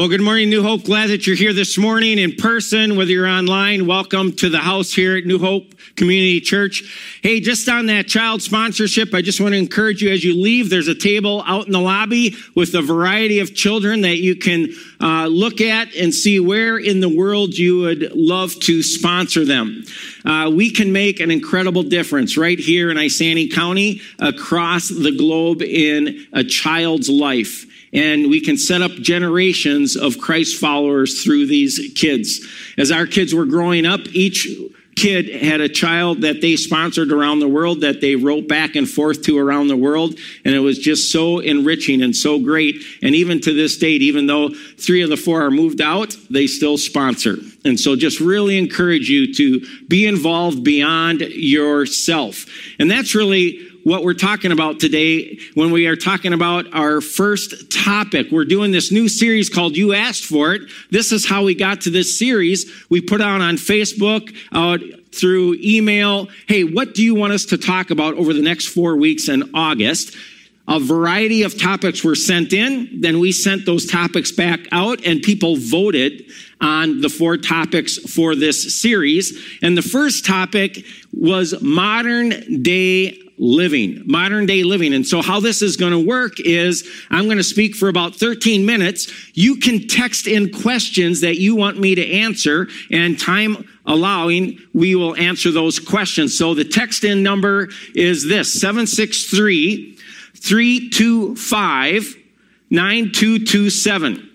Well, 0.00 0.08
good 0.08 0.22
morning, 0.22 0.48
New 0.48 0.62
Hope. 0.62 0.84
Glad 0.84 1.10
that 1.10 1.26
you're 1.26 1.36
here 1.36 1.52
this 1.52 1.76
morning 1.76 2.18
in 2.18 2.36
person, 2.36 2.96
whether 2.96 3.10
you're 3.10 3.28
online. 3.28 3.86
Welcome 3.86 4.32
to 4.36 4.48
the 4.48 4.56
house 4.56 4.94
here 4.94 5.14
at 5.18 5.26
New 5.26 5.38
Hope 5.38 5.74
Community 5.94 6.40
Church. 6.40 7.18
Hey, 7.22 7.40
just 7.40 7.68
on 7.68 7.84
that 7.88 8.08
child 8.08 8.40
sponsorship, 8.40 9.12
I 9.12 9.20
just 9.20 9.42
want 9.42 9.52
to 9.52 9.58
encourage 9.58 10.00
you 10.00 10.10
as 10.10 10.24
you 10.24 10.40
leave, 10.40 10.70
there's 10.70 10.88
a 10.88 10.94
table 10.94 11.42
out 11.46 11.66
in 11.66 11.72
the 11.72 11.82
lobby 11.82 12.34
with 12.56 12.74
a 12.74 12.80
variety 12.80 13.40
of 13.40 13.54
children 13.54 14.00
that 14.00 14.16
you 14.16 14.36
can 14.36 14.68
uh, 15.02 15.26
look 15.26 15.60
at 15.60 15.94
and 15.94 16.14
see 16.14 16.40
where 16.40 16.78
in 16.78 17.00
the 17.00 17.14
world 17.14 17.58
you 17.58 17.80
would 17.80 18.12
love 18.14 18.58
to 18.60 18.82
sponsor 18.82 19.44
them. 19.44 19.84
Uh, 20.24 20.50
we 20.50 20.70
can 20.70 20.94
make 20.94 21.20
an 21.20 21.30
incredible 21.30 21.82
difference 21.82 22.38
right 22.38 22.58
here 22.58 22.90
in 22.90 22.96
Isanti 22.96 23.52
County 23.52 24.00
across 24.18 24.88
the 24.88 25.14
globe 25.14 25.60
in 25.60 26.26
a 26.32 26.42
child's 26.42 27.10
life 27.10 27.66
and 27.92 28.30
we 28.30 28.40
can 28.40 28.56
set 28.56 28.82
up 28.82 28.92
generations 28.92 29.96
of 29.96 30.18
Christ 30.18 30.60
followers 30.60 31.24
through 31.24 31.46
these 31.46 31.92
kids. 31.94 32.46
As 32.78 32.90
our 32.90 33.06
kids 33.06 33.34
were 33.34 33.46
growing 33.46 33.86
up, 33.86 34.00
each 34.12 34.48
kid 34.96 35.28
had 35.42 35.60
a 35.60 35.68
child 35.68 36.20
that 36.20 36.42
they 36.42 36.56
sponsored 36.56 37.10
around 37.10 37.38
the 37.38 37.48
world 37.48 37.80
that 37.80 38.00
they 38.00 38.16
wrote 38.16 38.46
back 38.46 38.76
and 38.76 38.88
forth 38.88 39.22
to 39.22 39.38
around 39.38 39.68
the 39.68 39.76
world. 39.76 40.14
And 40.44 40.54
it 40.54 40.58
was 40.58 40.78
just 40.78 41.10
so 41.10 41.38
enriching 41.38 42.02
and 42.02 42.14
so 42.14 42.38
great. 42.38 42.76
And 43.02 43.14
even 43.14 43.40
to 43.40 43.54
this 43.54 43.78
date, 43.78 44.02
even 44.02 44.26
though 44.26 44.50
three 44.50 45.02
of 45.02 45.08
the 45.08 45.16
four 45.16 45.42
are 45.42 45.50
moved 45.50 45.80
out, 45.80 46.14
they 46.28 46.46
still 46.46 46.76
sponsor. 46.76 47.36
And 47.64 47.80
so 47.80 47.96
just 47.96 48.20
really 48.20 48.58
encourage 48.58 49.08
you 49.08 49.32
to 49.34 49.66
be 49.88 50.06
involved 50.06 50.64
beyond 50.64 51.20
yourself. 51.20 52.46
And 52.78 52.90
that's 52.90 53.14
really 53.14 53.69
what 53.84 54.04
we're 54.04 54.14
talking 54.14 54.52
about 54.52 54.80
today 54.80 55.38
when 55.54 55.70
we 55.70 55.86
are 55.86 55.96
talking 55.96 56.32
about 56.32 56.66
our 56.72 57.00
first 57.00 57.70
topic. 57.70 58.28
We're 58.30 58.44
doing 58.44 58.72
this 58.72 58.92
new 58.92 59.08
series 59.08 59.48
called 59.48 59.76
You 59.76 59.94
Asked 59.94 60.24
For 60.24 60.54
It. 60.54 60.62
This 60.90 61.12
is 61.12 61.26
how 61.26 61.44
we 61.44 61.54
got 61.54 61.82
to 61.82 61.90
this 61.90 62.18
series. 62.18 62.70
We 62.90 63.00
put 63.00 63.20
out 63.20 63.40
on 63.40 63.56
Facebook, 63.56 64.34
out 64.52 64.80
through 65.12 65.56
email. 65.62 66.28
Hey, 66.46 66.64
what 66.64 66.94
do 66.94 67.02
you 67.02 67.14
want 67.14 67.32
us 67.32 67.46
to 67.46 67.58
talk 67.58 67.90
about 67.90 68.14
over 68.14 68.32
the 68.32 68.42
next 68.42 68.68
four 68.68 68.96
weeks 68.96 69.28
in 69.28 69.50
August? 69.54 70.16
A 70.68 70.78
variety 70.78 71.42
of 71.42 71.60
topics 71.60 72.04
were 72.04 72.14
sent 72.14 72.52
in. 72.52 73.00
Then 73.00 73.18
we 73.18 73.32
sent 73.32 73.66
those 73.66 73.86
topics 73.86 74.30
back 74.30 74.60
out 74.70 75.04
and 75.04 75.20
people 75.20 75.56
voted 75.56 76.30
on 76.60 77.00
the 77.00 77.08
four 77.08 77.36
topics 77.36 77.96
for 77.96 78.34
this 78.34 78.80
series. 78.80 79.38
And 79.62 79.76
the 79.76 79.82
first 79.82 80.24
topic 80.24 80.84
was 81.12 81.60
modern 81.62 82.62
day 82.62 83.18
living, 83.38 84.02
modern 84.04 84.44
day 84.44 84.62
living. 84.64 84.92
And 84.92 85.06
so 85.06 85.22
how 85.22 85.40
this 85.40 85.62
is 85.62 85.78
going 85.78 85.92
to 85.92 86.06
work 86.06 86.38
is 86.40 86.86
I'm 87.10 87.24
going 87.24 87.38
to 87.38 87.42
speak 87.42 87.74
for 87.74 87.88
about 87.88 88.14
13 88.14 88.66
minutes. 88.66 89.10
You 89.34 89.56
can 89.56 89.88
text 89.88 90.26
in 90.26 90.52
questions 90.52 91.22
that 91.22 91.38
you 91.38 91.56
want 91.56 91.78
me 91.78 91.94
to 91.94 92.06
answer 92.06 92.68
and 92.90 93.18
time 93.18 93.66
allowing, 93.86 94.58
we 94.74 94.94
will 94.94 95.16
answer 95.16 95.50
those 95.50 95.80
questions. 95.80 96.36
So 96.36 96.52
the 96.54 96.64
text 96.64 97.02
in 97.02 97.22
number 97.22 97.70
is 97.94 98.28
this 98.28 98.52
763 98.60 99.96
325 100.36 102.16
9227. 102.70 104.29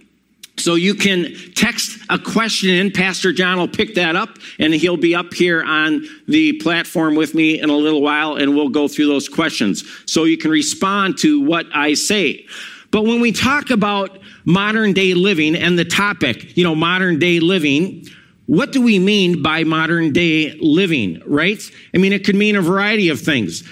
So 0.57 0.75
you 0.75 0.95
can 0.95 1.33
text 1.53 1.99
a 2.09 2.17
question 2.17 2.69
in. 2.69 2.91
Pastor 2.91 3.33
John 3.33 3.57
will 3.57 3.67
pick 3.67 3.95
that 3.95 4.15
up 4.15 4.29
and 4.57 4.73
he'll 4.73 4.97
be 4.97 5.13
up 5.13 5.33
here 5.33 5.61
on 5.61 6.05
the 6.27 6.53
platform 6.53 7.15
with 7.15 7.35
me 7.35 7.59
in 7.59 7.69
a 7.69 7.75
little 7.75 8.01
while 8.01 8.35
and 8.35 8.55
we'll 8.55 8.69
go 8.69 8.87
through 8.87 9.07
those 9.07 9.27
questions. 9.27 9.83
So 10.05 10.23
you 10.23 10.37
can 10.37 10.51
respond 10.51 11.17
to 11.19 11.41
what 11.41 11.65
I 11.73 11.93
say. 11.93 12.45
But 12.91 13.03
when 13.03 13.19
we 13.19 13.31
talk 13.31 13.69
about 13.69 14.19
modern 14.45 14.93
day 14.93 15.13
living 15.13 15.55
and 15.55 15.77
the 15.77 15.85
topic, 15.85 16.55
you 16.55 16.63
know, 16.63 16.75
modern 16.75 17.19
day 17.19 17.39
living, 17.39 18.05
what 18.45 18.71
do 18.71 18.81
we 18.81 18.99
mean 18.99 19.41
by 19.41 19.63
modern 19.63 20.13
day 20.13 20.57
living, 20.61 21.21
right? 21.25 21.61
I 21.93 21.97
mean, 21.97 22.13
it 22.13 22.23
could 22.23 22.35
mean 22.35 22.55
a 22.55 22.61
variety 22.61 23.09
of 23.09 23.19
things. 23.19 23.63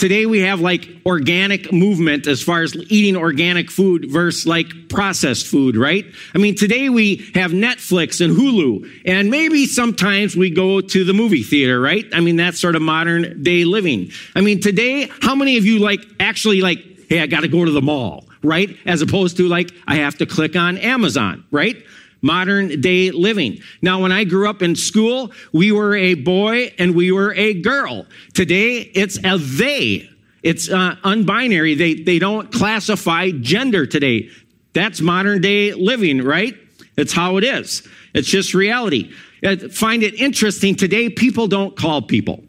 Today 0.00 0.24
we 0.24 0.40
have 0.40 0.62
like 0.62 0.88
organic 1.04 1.74
movement 1.74 2.26
as 2.26 2.42
far 2.42 2.62
as 2.62 2.74
eating 2.74 3.18
organic 3.18 3.70
food 3.70 4.10
versus 4.10 4.46
like 4.46 4.88
processed 4.88 5.46
food, 5.46 5.76
right? 5.76 6.06
I 6.34 6.38
mean, 6.38 6.54
today 6.54 6.88
we 6.88 7.30
have 7.34 7.50
Netflix 7.50 8.24
and 8.24 8.34
Hulu, 8.34 9.02
and 9.04 9.30
maybe 9.30 9.66
sometimes 9.66 10.34
we 10.34 10.48
go 10.48 10.80
to 10.80 11.04
the 11.04 11.12
movie 11.12 11.42
theater, 11.42 11.78
right? 11.78 12.06
I 12.14 12.20
mean, 12.20 12.36
that's 12.36 12.58
sort 12.58 12.76
of 12.76 12.82
modern 12.82 13.42
day 13.42 13.66
living. 13.66 14.10
I 14.34 14.40
mean, 14.40 14.62
today, 14.62 15.10
how 15.20 15.34
many 15.34 15.58
of 15.58 15.66
you 15.66 15.80
like 15.80 16.00
actually 16.18 16.62
like, 16.62 16.78
hey, 17.10 17.20
I 17.20 17.26
got 17.26 17.40
to 17.40 17.48
go 17.48 17.66
to 17.66 17.70
the 17.70 17.82
mall, 17.82 18.24
right? 18.42 18.74
As 18.86 19.02
opposed 19.02 19.36
to 19.36 19.48
like, 19.48 19.70
I 19.86 19.96
have 19.96 20.16
to 20.16 20.24
click 20.24 20.56
on 20.56 20.78
Amazon, 20.78 21.44
right? 21.50 21.76
Modern 22.22 22.80
day 22.80 23.10
living. 23.10 23.60
Now, 23.82 24.02
when 24.02 24.12
I 24.12 24.24
grew 24.24 24.48
up 24.48 24.62
in 24.62 24.76
school, 24.76 25.32
we 25.52 25.72
were 25.72 25.96
a 25.96 26.14
boy 26.14 26.74
and 26.78 26.94
we 26.94 27.12
were 27.12 27.34
a 27.34 27.54
girl. 27.54 28.06
Today, 28.34 28.90
it's 28.94 29.18
a 29.24 29.38
they. 29.38 30.08
It's 30.42 30.70
uh, 30.70 30.96
unbinary. 31.04 31.76
They, 31.76 31.94
they 31.94 32.18
don't 32.18 32.50
classify 32.52 33.30
gender 33.30 33.86
today. 33.86 34.30
That's 34.72 35.00
modern 35.00 35.40
day 35.40 35.72
living, 35.74 36.22
right? 36.22 36.54
It's 36.96 37.12
how 37.12 37.36
it 37.36 37.44
is. 37.44 37.86
It's 38.14 38.28
just 38.28 38.54
reality. 38.54 39.12
I 39.44 39.56
find 39.56 40.02
it 40.02 40.14
interesting. 40.14 40.76
Today, 40.76 41.08
people 41.08 41.46
don't 41.46 41.76
call 41.76 42.02
people, 42.02 42.44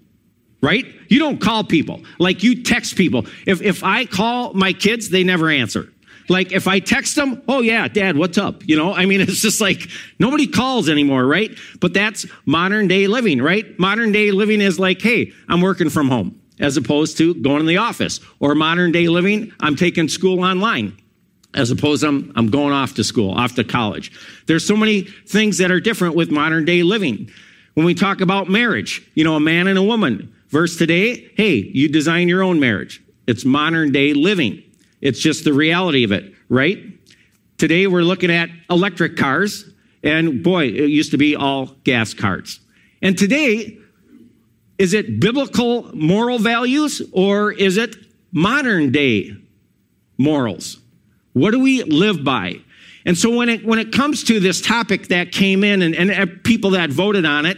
right? 0.61 0.85
You 1.07 1.19
don't 1.19 1.39
call 1.39 1.63
people. 1.63 2.03
Like 2.19 2.43
you 2.43 2.63
text 2.63 2.95
people. 2.95 3.25
If, 3.45 3.61
if 3.61 3.83
I 3.83 4.05
call 4.05 4.53
my 4.53 4.73
kids, 4.73 5.09
they 5.09 5.23
never 5.23 5.49
answer. 5.49 5.90
Like 6.31 6.53
if 6.53 6.65
I 6.65 6.79
text 6.79 7.17
them, 7.17 7.41
oh 7.49 7.59
yeah, 7.59 7.89
dad, 7.89 8.15
what's 8.15 8.37
up? 8.37 8.65
You 8.65 8.77
know, 8.77 8.93
I 8.93 9.05
mean, 9.05 9.19
it's 9.21 9.41
just 9.41 9.59
like 9.59 9.89
nobody 10.17 10.47
calls 10.47 10.87
anymore, 10.87 11.25
right? 11.25 11.51
But 11.81 11.93
that's 11.93 12.25
modern 12.45 12.87
day 12.87 13.07
living, 13.07 13.41
right? 13.41 13.77
Modern 13.77 14.13
day 14.13 14.31
living 14.31 14.61
is 14.61 14.79
like, 14.79 15.01
hey, 15.01 15.33
I'm 15.49 15.59
working 15.59 15.89
from 15.89 16.07
home 16.07 16.39
as 16.57 16.77
opposed 16.77 17.17
to 17.17 17.33
going 17.35 17.59
in 17.59 17.65
the 17.65 17.77
office. 17.77 18.21
Or 18.39 18.55
modern 18.55 18.93
day 18.93 19.09
living, 19.09 19.51
I'm 19.59 19.75
taking 19.75 20.07
school 20.07 20.41
online 20.41 20.97
as 21.53 21.69
opposed 21.69 22.01
to 22.03 22.07
I'm, 22.07 22.31
I'm 22.37 22.49
going 22.49 22.71
off 22.71 22.93
to 22.93 23.03
school, 23.03 23.31
off 23.31 23.55
to 23.55 23.65
college. 23.65 24.13
There's 24.47 24.65
so 24.65 24.77
many 24.77 25.01
things 25.01 25.57
that 25.57 25.69
are 25.69 25.81
different 25.81 26.15
with 26.15 26.31
modern 26.31 26.63
day 26.63 26.81
living. 26.81 27.29
When 27.73 27.85
we 27.85 27.93
talk 27.93 28.21
about 28.21 28.49
marriage, 28.49 29.05
you 29.15 29.25
know, 29.25 29.35
a 29.35 29.41
man 29.41 29.67
and 29.67 29.77
a 29.77 29.83
woman. 29.83 30.33
versus 30.47 30.77
today, 30.77 31.29
hey, 31.35 31.55
you 31.55 31.89
design 31.89 32.29
your 32.29 32.41
own 32.41 32.61
marriage. 32.61 33.03
It's 33.27 33.43
modern 33.43 33.91
day 33.91 34.13
living. 34.13 34.63
It's 35.01 35.19
just 35.19 35.43
the 35.43 35.53
reality 35.53 36.03
of 36.03 36.11
it, 36.11 36.33
right? 36.47 36.79
Today 37.57 37.87
we're 37.87 38.03
looking 38.03 38.31
at 38.31 38.49
electric 38.69 39.17
cars, 39.17 39.69
and 40.03 40.43
boy, 40.43 40.65
it 40.65 40.89
used 40.89 41.11
to 41.11 41.17
be 41.17 41.35
all 41.35 41.67
gas 41.83 42.13
cars. 42.13 42.59
And 43.01 43.17
today, 43.17 43.77
is 44.77 44.93
it 44.93 45.19
biblical 45.19 45.95
moral 45.95 46.39
values 46.39 47.01
or 47.11 47.51
is 47.51 47.77
it 47.77 47.95
modern 48.31 48.91
day 48.91 49.35
morals? 50.17 50.79
What 51.33 51.51
do 51.51 51.59
we 51.59 51.83
live 51.83 52.23
by? 52.23 52.61
And 53.05 53.17
so 53.17 53.35
when 53.35 53.49
it, 53.49 53.65
when 53.65 53.79
it 53.79 53.91
comes 53.91 54.23
to 54.25 54.39
this 54.39 54.61
topic 54.61 55.07
that 55.07 55.31
came 55.31 55.63
in 55.63 55.81
and, 55.81 55.95
and 55.95 56.43
people 56.43 56.71
that 56.71 56.89
voted 56.89 57.25
on 57.25 57.45
it, 57.45 57.57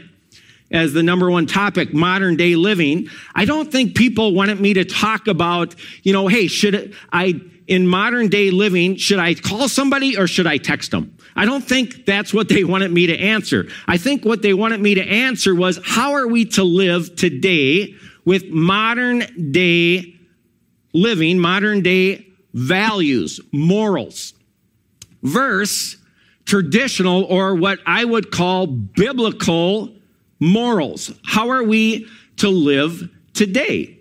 as 0.73 0.91
the 0.91 1.03
number 1.03 1.29
one 1.29 1.45
topic, 1.45 1.93
modern 1.93 2.35
day 2.35 2.55
living, 2.55 3.07
I 3.35 3.45
don't 3.45 3.71
think 3.71 3.95
people 3.95 4.33
wanted 4.33 4.59
me 4.59 4.73
to 4.73 4.83
talk 4.83 5.27
about, 5.27 5.75
you 6.01 6.11
know, 6.11 6.27
hey, 6.27 6.47
should 6.47 6.95
I, 7.13 7.39
in 7.67 7.87
modern 7.87 8.27
day 8.27 8.49
living, 8.49 8.95
should 8.97 9.19
I 9.19 9.35
call 9.35 9.69
somebody 9.69 10.17
or 10.17 10.27
should 10.27 10.47
I 10.47 10.57
text 10.57 10.91
them? 10.91 11.15
I 11.35 11.45
don't 11.45 11.63
think 11.63 12.05
that's 12.05 12.33
what 12.33 12.49
they 12.49 12.63
wanted 12.63 12.91
me 12.91 13.07
to 13.07 13.17
answer. 13.17 13.67
I 13.87 13.97
think 13.97 14.25
what 14.25 14.41
they 14.41 14.53
wanted 14.53 14.81
me 14.81 14.95
to 14.95 15.03
answer 15.03 15.55
was, 15.55 15.79
how 15.85 16.13
are 16.13 16.27
we 16.27 16.45
to 16.45 16.63
live 16.63 17.15
today 17.15 17.93
with 18.25 18.49
modern 18.49 19.51
day 19.51 20.15
living, 20.93 21.39
modern 21.39 21.81
day 21.81 22.27
values, 22.53 23.39
morals, 23.51 24.33
versus 25.21 25.97
traditional 26.45 27.23
or 27.23 27.55
what 27.55 27.79
I 27.85 28.03
would 28.03 28.31
call 28.31 28.67
biblical 28.67 29.95
morals. 30.43 31.11
How 31.25 31.49
are 31.49 31.63
we 31.63 32.07
to 32.37 32.49
live 32.49 33.09
today? 33.33 33.97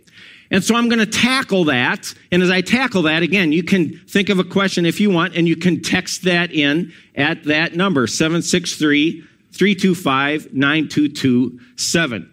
And 0.51 0.63
so 0.63 0.75
I'm 0.75 0.89
going 0.89 0.99
to 0.99 1.07
tackle 1.07 1.65
that. 1.65 2.13
And 2.31 2.43
as 2.43 2.51
I 2.51 2.61
tackle 2.61 3.03
that, 3.03 3.23
again, 3.23 3.53
you 3.53 3.63
can 3.63 3.99
think 4.07 4.29
of 4.29 4.39
a 4.39 4.45
question 4.45 4.85
if 4.85 5.01
you 5.01 5.09
want, 5.09 5.35
and 5.35 5.49
you 5.49 5.57
can 5.57 5.81
text 5.81 6.25
that 6.25 6.53
in 6.53 6.93
at 7.15 7.45
that 7.45 7.75
number, 7.75 8.07
763 8.07 9.23
325 9.53 10.53
9227. 10.53 12.29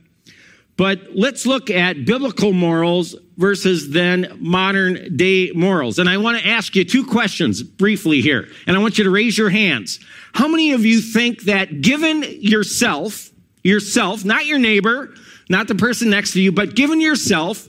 But 0.76 1.02
let's 1.14 1.46
look 1.46 1.70
at 1.70 2.06
biblical 2.06 2.54
morals 2.54 3.14
versus 3.38 3.90
then 3.90 4.38
modern 4.40 5.18
day 5.18 5.52
morals. 5.52 6.00
And 6.00 6.10
I 6.10 6.18
want 6.18 6.40
to 6.40 6.48
ask 6.48 6.76
you 6.76 6.86
two 6.86 7.06
questions 7.06 7.62
briefly 7.64 8.22
here. 8.22 8.48
And 8.66 8.78
I 8.78 8.80
want 8.80 8.98
you 8.98 9.04
to 9.04 9.10
raise 9.10 9.38
your 9.38 9.50
hands. 9.50 10.00
How 10.34 10.48
many 10.48 10.72
of 10.72 10.86
you 10.86 11.02
think 11.02 11.44
that 11.44 11.82
given 11.82 12.24
yourself, 12.24 13.30
yourself, 13.70 14.26
not 14.26 14.46
your 14.46 14.60
neighbor, 14.60 15.14
not 15.50 15.68
the 15.68 15.76
person 15.76 16.10
next 16.10 16.34
to 16.34 16.42
you, 16.42 16.52
but 16.52 16.76
given 16.76 17.00
yourself, 17.00 17.68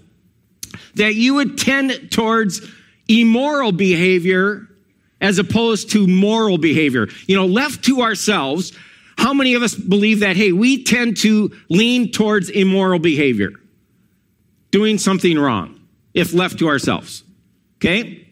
that 0.94 1.14
you 1.14 1.35
would 1.35 1.58
tend 1.58 2.11
towards 2.11 2.67
immoral 3.08 3.73
behavior 3.73 4.67
as 5.20 5.38
opposed 5.38 5.91
to 5.91 6.06
moral 6.06 6.58
behavior. 6.58 7.08
You 7.26 7.37
know, 7.37 7.47
left 7.47 7.85
to 7.85 8.02
ourselves, 8.02 8.73
how 9.17 9.35
many 9.35 9.55
of 9.55 9.62
us 9.62 9.75
believe 9.75 10.20
that, 10.20 10.37
hey, 10.37 10.52
we 10.52 10.82
tend 10.82 11.19
to 11.19 11.50
lean 11.69 12.11
towards 12.11 12.49
immoral 12.50 12.99
behavior, 12.99 13.50
doing 14.70 14.99
something 14.99 15.38
wrong, 15.38 15.81
if 16.14 16.32
left 16.32 16.58
to 16.61 16.69
ourselves? 16.69 17.23
Okay? 17.76 18.26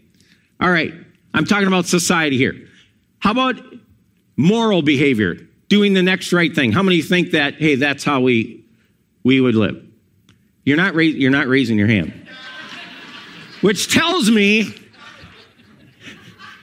All 0.60 0.70
right. 0.70 0.94
I'm 1.34 1.44
talking 1.44 1.68
about 1.68 1.86
society 1.86 2.36
here. 2.36 2.68
How 3.18 3.32
about 3.32 3.56
moral 4.36 4.82
behavior, 4.82 5.36
doing 5.68 5.92
the 5.92 6.02
next 6.02 6.32
right 6.32 6.54
thing? 6.54 6.72
How 6.72 6.82
many 6.82 7.02
think 7.02 7.32
that, 7.32 7.54
hey, 7.54 7.76
that's 7.76 8.04
how 8.04 8.20
we, 8.20 8.64
we 9.22 9.40
would 9.40 9.54
live? 9.54 9.84
You're 10.64 10.76
not, 10.76 10.94
ra- 10.94 11.02
you're 11.02 11.30
not 11.30 11.46
raising 11.46 11.78
your 11.78 11.88
hand. 11.88 12.12
Which 13.60 13.92
tells 13.92 14.30
me 14.30 14.74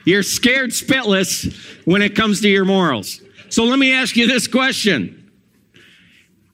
you're 0.04 0.22
scared 0.22 0.70
spitless 0.70 1.84
when 1.84 2.02
it 2.02 2.14
comes 2.14 2.40
to 2.42 2.48
your 2.48 2.64
morals. 2.64 3.20
So 3.48 3.64
let 3.64 3.78
me 3.78 3.92
ask 3.92 4.16
you 4.16 4.26
this 4.26 4.46
question 4.46 5.30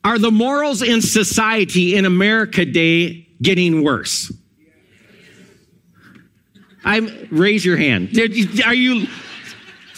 Are 0.04 0.18
the 0.18 0.30
morals 0.30 0.82
in 0.82 1.02
society 1.02 1.94
in 1.94 2.04
America 2.04 2.64
today 2.64 3.28
getting 3.40 3.84
worse? 3.84 4.32
I'm 6.84 7.28
raise 7.30 7.64
your 7.64 7.76
hand. 7.76 8.18
Are 8.64 8.74
you 8.74 9.06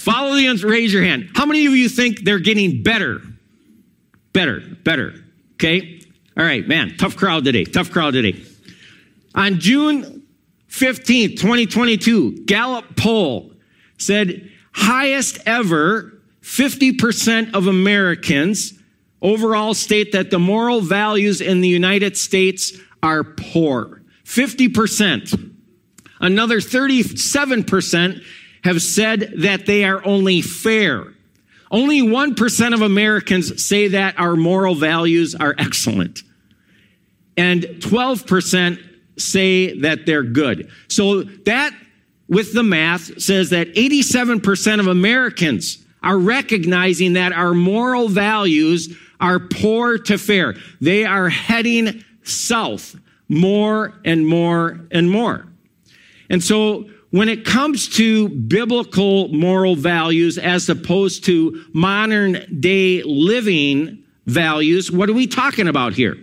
follow 0.04 0.34
the 0.34 0.46
answer, 0.46 0.68
raise 0.68 0.92
your 0.92 1.02
hand? 1.02 1.30
How 1.34 1.46
many 1.46 1.66
of 1.66 1.72
you 1.72 1.88
think 1.88 2.20
they're 2.24 2.38
getting 2.38 2.82
better? 2.82 3.22
Better, 4.32 4.60
better. 4.84 5.14
Okay? 5.54 6.00
All 6.36 6.44
right, 6.44 6.66
man, 6.66 6.96
tough 6.96 7.16
crowd 7.16 7.44
today. 7.44 7.64
Tough 7.64 7.90
crowd 7.90 8.12
today. 8.12 8.42
On 9.34 9.58
June 9.58 10.26
15th, 10.68 11.38
2022, 11.40 12.44
Gallup 12.44 12.96
poll 12.96 13.52
said 13.98 14.50
highest 14.72 15.38
ever 15.46 16.20
50% 16.42 17.54
of 17.54 17.66
Americans 17.66 18.78
overall 19.22 19.72
state 19.72 20.12
that 20.12 20.30
the 20.30 20.38
moral 20.38 20.80
values 20.80 21.40
in 21.40 21.60
the 21.62 21.68
United 21.68 22.16
States 22.16 22.76
are 23.02 23.24
poor. 23.24 24.02
50%. 24.24 25.52
Another 26.20 26.58
37% 26.58 28.22
have 28.64 28.82
said 28.82 29.34
that 29.38 29.66
they 29.66 29.84
are 29.84 30.04
only 30.04 30.40
fair. 30.42 31.12
Only 31.70 32.00
1% 32.00 32.74
of 32.74 32.80
Americans 32.80 33.64
say 33.64 33.88
that 33.88 34.18
our 34.18 34.36
moral 34.36 34.74
values 34.74 35.34
are 35.34 35.54
excellent. 35.58 36.22
And 37.36 37.62
12% 37.62 38.82
say 39.18 39.78
that 39.80 40.06
they're 40.06 40.22
good. 40.22 40.70
So 40.88 41.22
that, 41.22 41.72
with 42.28 42.54
the 42.54 42.62
math, 42.62 43.20
says 43.20 43.50
that 43.50 43.74
87% 43.74 44.80
of 44.80 44.86
Americans 44.86 45.84
are 46.02 46.18
recognizing 46.18 47.14
that 47.14 47.32
our 47.32 47.54
moral 47.54 48.08
values 48.08 48.96
are 49.20 49.40
poor 49.40 49.98
to 49.98 50.18
fair. 50.18 50.54
They 50.80 51.04
are 51.04 51.28
heading 51.28 52.04
south 52.22 52.96
more 53.28 53.94
and 54.04 54.26
more 54.26 54.80
and 54.90 55.10
more. 55.10 55.46
And 56.30 56.42
so 56.42 56.88
when 57.14 57.28
it 57.28 57.44
comes 57.44 57.88
to 57.90 58.28
biblical 58.28 59.28
moral 59.28 59.76
values 59.76 60.36
as 60.36 60.68
opposed 60.68 61.22
to 61.22 61.64
modern 61.72 62.44
day 62.58 63.04
living 63.04 64.02
values, 64.26 64.90
what 64.90 65.08
are 65.08 65.12
we 65.12 65.28
talking 65.28 65.68
about 65.68 65.92
here? 65.92 66.18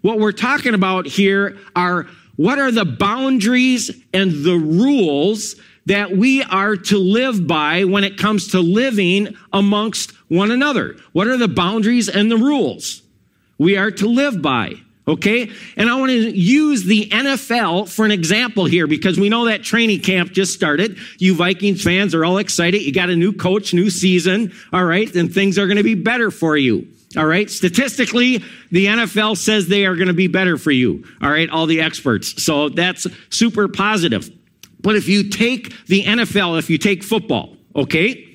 What 0.00 0.18
we're 0.18 0.32
talking 0.32 0.74
about 0.74 1.06
here 1.06 1.58
are 1.76 2.08
what 2.34 2.58
are 2.58 2.72
the 2.72 2.84
boundaries 2.84 3.92
and 4.12 4.32
the 4.44 4.56
rules 4.56 5.54
that 5.86 6.10
we 6.10 6.42
are 6.42 6.74
to 6.74 6.98
live 6.98 7.46
by 7.46 7.84
when 7.84 8.02
it 8.02 8.18
comes 8.18 8.48
to 8.48 8.58
living 8.58 9.36
amongst 9.52 10.10
one 10.26 10.50
another. 10.50 10.96
What 11.12 11.28
are 11.28 11.36
the 11.36 11.46
boundaries 11.46 12.08
and 12.08 12.28
the 12.28 12.36
rules 12.36 13.02
we 13.58 13.76
are 13.76 13.92
to 13.92 14.08
live 14.08 14.42
by? 14.42 14.80
Okay. 15.08 15.50
And 15.76 15.90
I 15.90 15.96
want 15.96 16.10
to 16.10 16.30
use 16.30 16.84
the 16.84 17.08
NFL 17.08 17.88
for 17.88 18.04
an 18.04 18.12
example 18.12 18.66
here 18.66 18.86
because 18.86 19.18
we 19.18 19.28
know 19.28 19.46
that 19.46 19.64
training 19.64 20.00
camp 20.00 20.30
just 20.30 20.54
started. 20.54 20.96
You 21.18 21.34
Vikings 21.34 21.82
fans 21.82 22.14
are 22.14 22.24
all 22.24 22.38
excited. 22.38 22.82
You 22.82 22.92
got 22.92 23.10
a 23.10 23.16
new 23.16 23.32
coach, 23.32 23.74
new 23.74 23.90
season. 23.90 24.52
All 24.72 24.84
right. 24.84 25.12
And 25.14 25.32
things 25.32 25.58
are 25.58 25.66
going 25.66 25.76
to 25.76 25.82
be 25.82 25.96
better 25.96 26.30
for 26.30 26.56
you. 26.56 26.86
All 27.16 27.26
right. 27.26 27.50
Statistically, 27.50 28.44
the 28.70 28.86
NFL 28.86 29.36
says 29.36 29.66
they 29.66 29.86
are 29.86 29.96
going 29.96 30.08
to 30.08 30.14
be 30.14 30.28
better 30.28 30.56
for 30.56 30.70
you. 30.70 31.04
All 31.20 31.30
right. 31.30 31.50
All 31.50 31.66
the 31.66 31.80
experts. 31.80 32.42
So 32.42 32.68
that's 32.68 33.06
super 33.30 33.66
positive. 33.66 34.30
But 34.80 34.94
if 34.94 35.08
you 35.08 35.30
take 35.30 35.86
the 35.86 36.04
NFL, 36.04 36.58
if 36.60 36.70
you 36.70 36.78
take 36.78 37.02
football, 37.02 37.56
okay? 37.74 38.31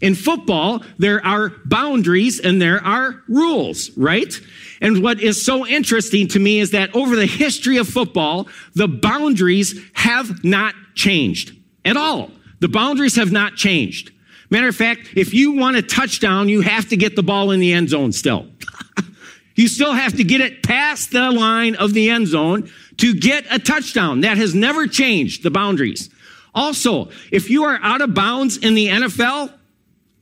In 0.00 0.14
football, 0.14 0.82
there 0.98 1.24
are 1.24 1.52
boundaries 1.64 2.38
and 2.38 2.60
there 2.60 2.84
are 2.84 3.22
rules, 3.28 3.90
right? 3.96 4.38
And 4.80 5.02
what 5.02 5.20
is 5.20 5.44
so 5.44 5.66
interesting 5.66 6.28
to 6.28 6.38
me 6.38 6.60
is 6.60 6.72
that 6.72 6.94
over 6.94 7.16
the 7.16 7.26
history 7.26 7.78
of 7.78 7.88
football, 7.88 8.46
the 8.74 8.88
boundaries 8.88 9.80
have 9.94 10.44
not 10.44 10.74
changed 10.94 11.56
at 11.84 11.96
all. 11.96 12.30
The 12.60 12.68
boundaries 12.68 13.16
have 13.16 13.32
not 13.32 13.56
changed. 13.56 14.12
Matter 14.50 14.68
of 14.68 14.76
fact, 14.76 15.08
if 15.16 15.34
you 15.34 15.52
want 15.52 15.76
a 15.76 15.82
touchdown, 15.82 16.48
you 16.48 16.60
have 16.60 16.88
to 16.90 16.96
get 16.96 17.16
the 17.16 17.22
ball 17.22 17.50
in 17.50 17.60
the 17.60 17.72
end 17.72 17.88
zone 17.88 18.12
still. 18.12 18.46
you 19.54 19.66
still 19.66 19.92
have 19.92 20.16
to 20.16 20.24
get 20.24 20.40
it 20.40 20.62
past 20.62 21.10
the 21.10 21.30
line 21.30 21.74
of 21.74 21.94
the 21.94 22.10
end 22.10 22.28
zone 22.28 22.70
to 22.98 23.14
get 23.14 23.44
a 23.50 23.58
touchdown. 23.58 24.20
That 24.20 24.36
has 24.36 24.54
never 24.54 24.86
changed 24.86 25.42
the 25.42 25.50
boundaries. 25.50 26.10
Also, 26.54 27.10
if 27.30 27.50
you 27.50 27.64
are 27.64 27.78
out 27.82 28.00
of 28.00 28.14
bounds 28.14 28.56
in 28.56 28.74
the 28.74 28.88
NFL, 28.88 29.52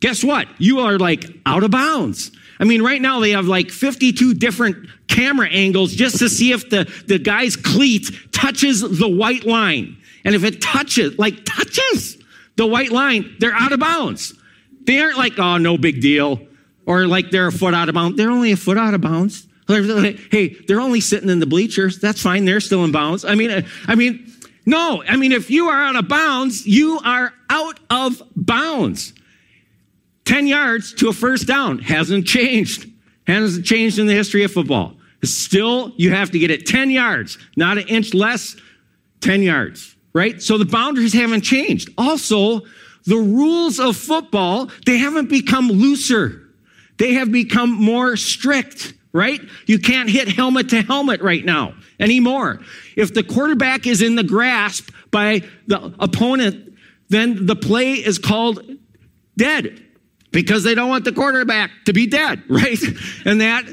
guess 0.04 0.22
what? 0.22 0.46
You 0.58 0.80
are 0.80 0.98
like 0.98 1.24
out 1.46 1.62
of 1.62 1.70
bounds. 1.70 2.30
I 2.60 2.64
mean, 2.64 2.82
right 2.82 3.00
now 3.00 3.20
they 3.20 3.30
have 3.30 3.46
like 3.46 3.70
52 3.70 4.34
different 4.34 4.86
camera 5.08 5.48
angles 5.48 5.94
just 5.94 6.18
to 6.18 6.28
see 6.28 6.52
if 6.52 6.68
the, 6.68 6.84
the 7.06 7.18
guy's 7.18 7.56
cleat 7.56 8.10
touches 8.30 8.82
the 8.82 9.08
white 9.08 9.46
line. 9.46 9.96
And 10.22 10.34
if 10.34 10.44
it 10.44 10.60
touches, 10.60 11.18
like 11.18 11.46
touches 11.46 12.18
the 12.56 12.66
white 12.66 12.90
line, 12.90 13.34
they're 13.38 13.54
out 13.54 13.72
of 13.72 13.80
bounds. 13.80 14.34
They 14.82 15.00
aren't 15.00 15.16
like, 15.16 15.38
oh, 15.38 15.56
no 15.56 15.78
big 15.78 16.02
deal. 16.02 16.38
Or 16.84 17.06
like 17.06 17.30
they're 17.30 17.46
a 17.46 17.52
foot 17.52 17.72
out 17.72 17.88
of 17.88 17.94
bounds. 17.94 18.18
They're 18.18 18.30
only 18.30 18.52
a 18.52 18.58
foot 18.58 18.76
out 18.76 18.92
of 18.92 19.00
bounds. 19.00 19.48
Hey, 19.68 20.48
they're 20.68 20.82
only 20.82 21.00
sitting 21.00 21.30
in 21.30 21.38
the 21.38 21.46
bleachers. 21.46 21.98
That's 21.98 22.20
fine. 22.20 22.44
They're 22.44 22.60
still 22.60 22.84
in 22.84 22.92
bounds. 22.92 23.24
I 23.24 23.36
mean, 23.36 23.50
uh, 23.50 23.62
I 23.86 23.94
mean, 23.94 24.30
no. 24.66 25.02
I 25.02 25.16
mean, 25.16 25.32
if 25.32 25.50
you 25.50 25.68
are 25.68 25.82
out 25.82 25.96
of 25.96 26.08
bounds, 26.08 26.66
you 26.66 27.00
are 27.02 27.32
out 27.48 27.80
of 27.88 28.22
bounds. 28.36 29.14
10 30.24 30.46
yards 30.46 30.94
to 30.94 31.08
a 31.08 31.12
first 31.12 31.46
down 31.46 31.78
hasn't 31.78 32.26
changed. 32.26 32.90
Hasn't 33.26 33.64
changed 33.64 33.98
in 33.98 34.06
the 34.06 34.14
history 34.14 34.44
of 34.44 34.52
football. 34.52 34.94
Still, 35.22 35.92
you 35.96 36.10
have 36.10 36.30
to 36.32 36.38
get 36.38 36.50
it 36.50 36.66
10 36.66 36.90
yards, 36.90 37.38
not 37.56 37.78
an 37.78 37.88
inch 37.88 38.12
less, 38.12 38.56
10 39.20 39.42
yards, 39.42 39.96
right? 40.12 40.42
So 40.42 40.58
the 40.58 40.66
boundaries 40.66 41.14
haven't 41.14 41.40
changed. 41.40 41.88
Also, 41.96 42.60
the 43.06 43.16
rules 43.16 43.80
of 43.80 43.96
football, 43.96 44.70
they 44.84 44.98
haven't 44.98 45.30
become 45.30 45.68
looser. 45.68 46.42
They 46.98 47.14
have 47.14 47.32
become 47.32 47.70
more 47.70 48.16
strict 48.16 48.94
right? 49.14 49.40
You 49.66 49.78
can't 49.78 50.10
hit 50.10 50.28
helmet 50.28 50.70
to 50.70 50.82
helmet 50.82 51.22
right 51.22 51.44
now 51.44 51.74
anymore. 51.98 52.60
If 52.96 53.14
the 53.14 53.22
quarterback 53.22 53.86
is 53.86 54.02
in 54.02 54.16
the 54.16 54.24
grasp 54.24 54.90
by 55.10 55.42
the 55.68 55.94
opponent, 56.00 56.76
then 57.08 57.46
the 57.46 57.56
play 57.56 57.92
is 57.92 58.18
called 58.18 58.60
dead 59.36 59.83
because 60.34 60.64
they 60.64 60.74
don't 60.74 60.90
want 60.90 61.04
the 61.04 61.12
quarterback 61.12 61.70
to 61.86 61.94
be 61.94 62.06
dead, 62.06 62.42
right? 62.48 62.78
And 63.24 63.40
that 63.40 63.64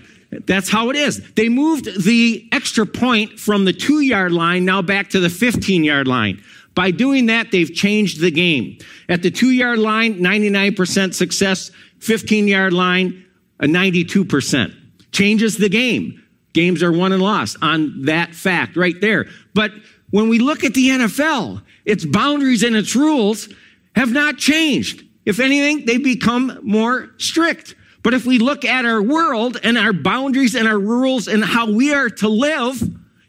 that's 0.45 0.69
how 0.69 0.89
it 0.89 0.95
is. 0.95 1.33
They 1.33 1.49
moved 1.49 2.05
the 2.05 2.47
extra 2.53 2.85
point 2.85 3.37
from 3.37 3.65
the 3.65 3.73
two 3.73 3.99
yard 3.99 4.31
line 4.31 4.63
now 4.63 4.81
back 4.81 5.09
to 5.09 5.19
the 5.19 5.29
15 5.29 5.83
yard 5.83 6.07
line. 6.07 6.41
By 6.73 6.91
doing 6.91 7.25
that, 7.25 7.51
they've 7.51 7.73
changed 7.73 8.21
the 8.21 8.31
game. 8.31 8.77
At 9.09 9.23
the 9.23 9.31
two 9.31 9.49
yard 9.49 9.79
line, 9.79 10.19
99% 10.19 11.13
success, 11.13 11.71
15 11.99 12.47
yard 12.47 12.71
line, 12.71 13.25
a 13.59 13.65
92% 13.65 14.73
changes 15.11 15.57
the 15.57 15.67
game. 15.67 16.23
Games 16.53 16.81
are 16.81 16.93
won 16.93 17.11
and 17.11 17.21
lost 17.21 17.57
on 17.61 18.03
that 18.03 18.33
fact 18.33 18.77
right 18.77 18.99
there. 19.01 19.27
But 19.53 19.71
when 20.11 20.29
we 20.29 20.39
look 20.39 20.63
at 20.63 20.73
the 20.73 20.89
NFL, 20.89 21.61
its 21.83 22.05
boundaries 22.05 22.63
and 22.63 22.75
its 22.75 22.95
rules 22.95 23.49
have 23.95 24.11
not 24.13 24.37
changed. 24.37 25.03
If 25.25 25.39
anything, 25.39 25.85
they 25.85 25.97
become 25.97 26.59
more 26.63 27.09
strict. 27.17 27.75
But 28.03 28.13
if 28.13 28.25
we 28.25 28.39
look 28.39 28.65
at 28.65 28.85
our 28.85 29.01
world 29.01 29.57
and 29.63 29.77
our 29.77 29.93
boundaries 29.93 30.55
and 30.55 30.67
our 30.67 30.79
rules 30.79 31.27
and 31.27 31.43
how 31.43 31.71
we 31.71 31.93
are 31.93 32.09
to 32.09 32.27
live 32.27 32.81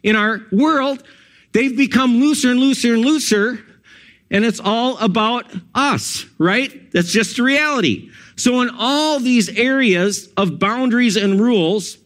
in 0.02 0.16
our 0.16 0.40
world, 0.50 1.02
they've 1.52 1.76
become 1.76 2.20
looser 2.20 2.50
and 2.50 2.60
looser 2.60 2.94
and 2.94 3.04
looser. 3.04 3.60
And 4.30 4.44
it's 4.46 4.60
all 4.60 4.96
about 4.98 5.52
us, 5.74 6.24
right? 6.38 6.90
That's 6.92 7.12
just 7.12 7.36
the 7.36 7.42
reality. 7.42 8.10
So, 8.36 8.62
in 8.62 8.70
all 8.78 9.20
these 9.20 9.50
areas 9.50 10.28
of 10.38 10.58
boundaries 10.58 11.16
and 11.16 11.38
rules, 11.38 11.98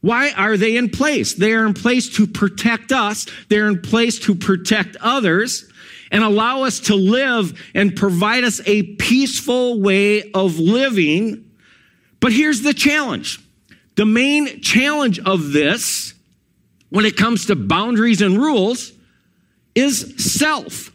why 0.00 0.30
are 0.32 0.56
they 0.56 0.76
in 0.76 0.90
place? 0.90 1.34
They 1.34 1.52
are 1.52 1.66
in 1.66 1.74
place 1.74 2.08
to 2.16 2.26
protect 2.28 2.92
us, 2.92 3.26
they're 3.48 3.66
in 3.66 3.82
place 3.82 4.20
to 4.20 4.34
protect 4.36 4.96
others, 5.00 5.68
and 6.14 6.22
allow 6.22 6.62
us 6.62 6.78
to 6.78 6.94
live 6.94 7.60
and 7.74 7.96
provide 7.96 8.44
us 8.44 8.60
a 8.66 8.84
peaceful 8.94 9.80
way 9.80 10.30
of 10.30 10.60
living. 10.60 11.50
But 12.20 12.32
here's 12.32 12.62
the 12.62 12.72
challenge. 12.72 13.40
The 13.96 14.06
main 14.06 14.60
challenge 14.60 15.18
of 15.18 15.50
this, 15.50 16.14
when 16.88 17.04
it 17.04 17.16
comes 17.16 17.46
to 17.46 17.56
boundaries 17.56 18.22
and 18.22 18.38
rules, 18.38 18.92
is 19.74 20.14
self. 20.16 20.92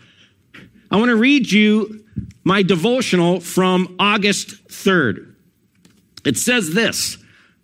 I 0.90 0.96
want 0.96 1.10
to 1.10 1.18
read 1.18 1.52
you 1.52 2.06
my 2.46 2.64
devotional 2.64 3.42
from 3.42 3.98
August 4.00 4.70
3rd. 4.70 5.36
It 6.24 6.38
says 6.38 6.74
this 6.74 7.18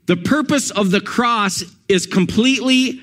The 0.07 0.17
purpose 0.17 0.71
of 0.71 0.91
the 0.91 1.00
cross 1.00 1.63
is 1.88 2.05
completely 2.05 3.00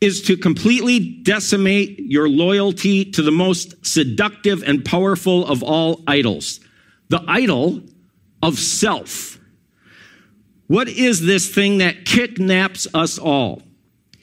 is 0.00 0.22
to 0.22 0.36
completely 0.36 0.98
decimate 0.98 1.98
your 1.98 2.28
loyalty 2.28 3.04
to 3.04 3.22
the 3.22 3.30
most 3.30 3.84
seductive 3.84 4.62
and 4.62 4.84
powerful 4.84 5.46
of 5.46 5.62
all 5.62 6.02
idols, 6.06 6.60
the 7.08 7.22
idol 7.28 7.82
of 8.42 8.58
self. 8.58 9.38
What 10.68 10.88
is 10.88 11.26
this 11.26 11.52
thing 11.52 11.78
that 11.78 12.04
kidnaps 12.06 12.86
us 12.94 13.18
all? 13.18 13.62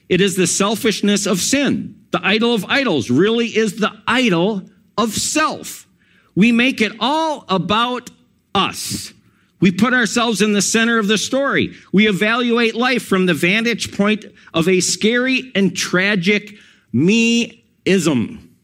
It 0.08 0.20
is 0.20 0.34
the 0.34 0.46
selfishness 0.46 1.26
of 1.26 1.38
sin. 1.38 1.94
The 2.10 2.20
idol 2.22 2.54
of 2.54 2.64
idols 2.64 3.10
really 3.10 3.48
is 3.48 3.76
the 3.76 3.92
idol 4.06 4.62
of 4.96 5.12
self. 5.12 5.86
We 6.34 6.50
make 6.50 6.80
it 6.80 6.92
all 6.98 7.44
about 7.48 8.10
us. 8.54 9.12
We 9.60 9.72
put 9.72 9.92
ourselves 9.92 10.40
in 10.40 10.52
the 10.52 10.62
center 10.62 10.98
of 10.98 11.08
the 11.08 11.18
story. 11.18 11.74
We 11.92 12.08
evaluate 12.08 12.74
life 12.74 13.02
from 13.02 13.26
the 13.26 13.34
vantage 13.34 13.96
point 13.96 14.24
of 14.54 14.68
a 14.68 14.80
scary 14.80 15.50
and 15.54 15.76
tragic 15.76 16.54
me-ism. 16.92 18.56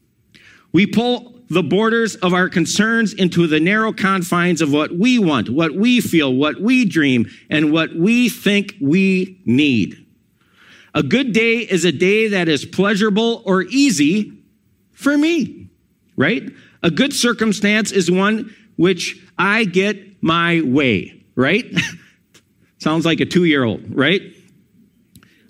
We 0.71 0.87
pull 0.87 1.35
the 1.49 1.63
borders 1.63 2.15
of 2.15 2.33
our 2.33 2.49
concerns 2.49 3.13
into 3.13 3.45
the 3.47 3.59
narrow 3.59 3.93
confines 3.93 4.61
of 4.61 4.71
what 4.71 4.95
we 4.95 5.19
want, 5.19 5.49
what 5.49 5.75
we 5.75 6.01
feel, 6.01 6.33
what 6.33 6.59
we 6.59 6.85
dream, 6.85 7.29
and 7.49 7.71
what 7.71 7.95
we 7.95 8.29
think 8.29 8.75
we 8.81 9.39
need. 9.45 10.05
A 10.93 11.03
good 11.03 11.33
day 11.33 11.57
is 11.57 11.85
a 11.85 11.91
day 11.91 12.29
that 12.29 12.47
is 12.47 12.65
pleasurable 12.65 13.43
or 13.45 13.63
easy 13.63 14.31
for 14.93 15.17
me, 15.17 15.67
right? 16.15 16.49
A 16.81 16.89
good 16.89 17.13
circumstance 17.13 17.91
is 17.91 18.09
one 18.09 18.55
which 18.77 19.21
I 19.37 19.65
get 19.65 20.14
my 20.25 20.59
way, 20.61 21.23
right? 21.35 21.71
Sounds 22.79 23.05
like 23.05 23.19
a 23.19 23.25
two 23.25 23.45
year 23.45 23.63
old, 23.63 23.83
right? 23.95 24.23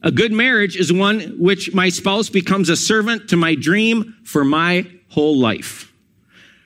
A 0.03 0.11
good 0.11 0.33
marriage 0.33 0.75
is 0.75 0.91
one 0.91 1.21
which 1.39 1.73
my 1.73 1.87
spouse 1.87 2.27
becomes 2.27 2.67
a 2.67 2.75
servant 2.75 3.29
to 3.29 3.37
my 3.37 3.55
dream 3.55 4.17
for 4.25 4.43
my 4.43 4.85
whole 5.09 5.39
life. 5.39 5.93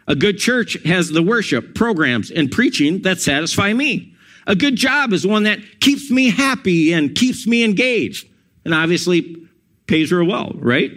A 0.07 0.15
good 0.15 0.39
church 0.39 0.75
has 0.85 1.09
the 1.09 1.21
worship, 1.21 1.75
programs, 1.75 2.31
and 2.31 2.51
preaching 2.51 3.03
that 3.03 3.21
satisfy 3.21 3.73
me. 3.73 4.15
A 4.47 4.55
good 4.55 4.75
job 4.75 5.13
is 5.13 5.25
one 5.25 5.43
that 5.43 5.79
keeps 5.79 6.09
me 6.09 6.31
happy 6.31 6.91
and 6.91 7.13
keeps 7.13 7.45
me 7.45 7.63
engaged, 7.63 8.27
and 8.65 8.73
obviously 8.73 9.37
pays 9.85 10.09
her 10.09 10.23
well, 10.23 10.53
right? 10.55 10.91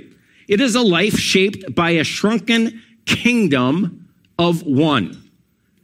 It 0.48 0.62
is 0.62 0.74
a 0.74 0.80
life 0.80 1.18
shaped 1.18 1.74
by 1.74 1.90
a 1.90 2.04
shrunken 2.04 2.82
kingdom 3.04 4.08
of 4.38 4.62
one. 4.62 5.30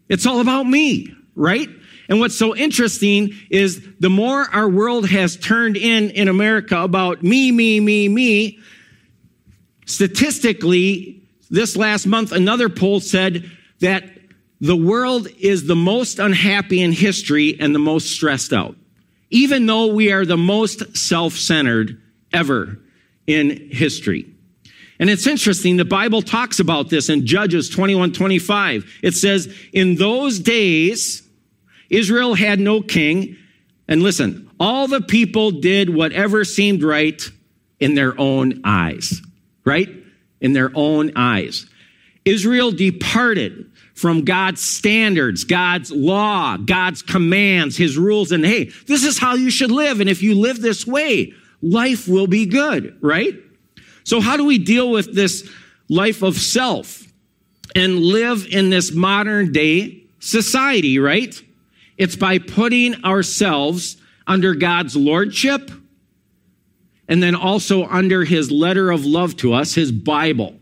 It's 0.09 0.25
all 0.25 0.41
about 0.41 0.65
me, 0.65 1.15
right? 1.39 1.69
And 2.09 2.21
what's 2.21 2.37
so 2.37 2.57
interesting 2.57 3.35
is 3.51 3.87
the 4.01 4.11
more 4.11 4.49
our 4.53 4.69
world 4.69 5.09
has 5.09 5.37
turned 5.37 5.77
in 5.77 6.11
in 6.11 6.29
America 6.29 6.79
about 6.79 7.23
me, 7.23 7.53
me, 7.53 7.81
me, 7.81 8.09
me, 8.09 8.59
statistically, 9.87 11.23
this 11.51 11.77
last 11.77 12.07
month, 12.07 12.33
another 12.33 12.69
poll 12.69 13.01
said 13.01 13.51
that 13.81 14.05
the 14.61 14.77
world 14.77 15.29
is 15.39 15.67
the 15.67 15.77
most 15.77 16.19
unhappy 16.19 16.83
in 16.83 16.93
history 16.93 17.59
and 17.61 17.75
the 17.75 17.79
most 17.79 18.11
stressed 18.11 18.53
out, 18.53 18.77
even 19.31 19.67
though 19.67 19.87
we 19.87 20.11
are 20.11 20.27
the 20.27 20.37
most 20.37 20.97
self-centered 20.97 22.01
ever 22.33 22.79
in 23.27 23.71
history. 23.71 24.27
And 24.99 25.09
it's 25.09 25.27
interesting, 25.27 25.77
the 25.77 25.85
Bible 25.85 26.23
talks 26.23 26.59
about 26.59 26.91
this 26.91 27.09
in 27.09 27.25
Judges 27.25 27.69
21 27.69 28.13
25. 28.13 28.99
It 29.03 29.15
says, 29.15 29.55
In 29.73 29.95
those 29.95 30.41
days, 30.41 31.28
Israel 31.91 32.35
had 32.35 32.61
no 32.61 32.81
king. 32.83 33.37
And 33.87 34.03
listen, 34.03 34.51
all 34.61 34.89
the 34.89 35.01
people 35.01 35.51
did 35.51 35.95
whatever 35.95 36.45
seemed 36.45 36.83
right 36.83 37.23
in 37.81 37.95
their 37.95 38.19
own 38.21 38.61
eyes, 38.65 39.23
right? 39.65 39.89
In 40.41 40.53
their 40.53 40.71
own 40.75 41.13
eyes. 41.17 41.67
Israel 42.25 42.71
departed 42.71 43.71
from 43.95 44.25
God's 44.25 44.63
standards, 44.63 45.45
God's 45.45 45.91
law, 45.91 46.57
God's 46.57 47.03
commands, 47.03 47.77
his 47.77 47.97
rules, 47.97 48.31
and 48.31 48.45
hey, 48.45 48.71
this 48.87 49.05
is 49.05 49.19
how 49.19 49.35
you 49.35 49.51
should 49.51 49.71
live. 49.71 50.01
And 50.01 50.09
if 50.09 50.23
you 50.23 50.35
live 50.35 50.61
this 50.61 50.87
way, 50.87 51.33
life 51.63 52.07
will 52.07 52.27
be 52.27 52.47
good, 52.47 52.97
right? 53.01 53.35
So, 54.05 54.21
how 54.21 54.37
do 54.37 54.45
we 54.45 54.59
deal 54.59 54.91
with 54.91 55.15
this 55.15 55.49
life 55.89 56.23
of 56.23 56.37
self 56.37 57.03
and 57.75 57.99
live 57.99 58.47
in 58.51 58.71
this 58.71 58.93
modern 58.93 59.53
day 59.53 60.05
society, 60.21 60.99
right? 60.99 61.35
It's 61.99 62.17
by 62.17 62.39
putting 62.39 63.05
ourselves 63.05 63.97
under 64.27 64.55
God's 64.55 64.97
lordship 64.97 65.71
and 67.09 67.23
then 67.23 67.35
also 67.35 67.85
under 67.87 68.25
his 68.25 68.51
letter 68.51 68.91
of 68.91 69.05
love 69.05 69.37
to 69.39 69.53
us, 69.53 69.75
his 69.75 69.91
Bible, 69.91 70.55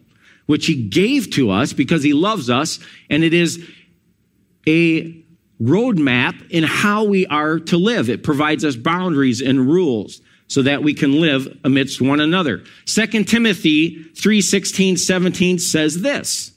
which 0.47 0.67
he 0.67 0.89
gave 0.89 1.31
to 1.33 1.51
us 1.51 1.73
because 1.73 2.03
he 2.03 2.15
loves 2.15 2.49
us. 2.49 2.79
And 3.11 3.23
it 3.23 3.35
is 3.35 3.69
a 4.67 5.25
roadmap 5.61 6.51
in 6.51 6.65
how 6.65 7.05
we 7.05 7.27
are 7.27 7.59
to 7.59 7.77
live. 7.77 8.09
It 8.09 8.23
provides 8.23 8.65
us 8.65 8.77
boundaries 8.77 9.43
and 9.43 9.69
rules 9.69 10.23
so 10.49 10.63
that 10.63 10.83
we 10.83 10.95
can 10.95 11.21
live 11.21 11.59
amidst 11.65 12.01
one 12.01 12.21
another. 12.21 12.63
2 12.87 13.25
Timothy 13.25 14.05
3 14.15 14.41
16, 14.41 14.97
17 14.97 15.59
says 15.59 16.03
this 16.03 16.53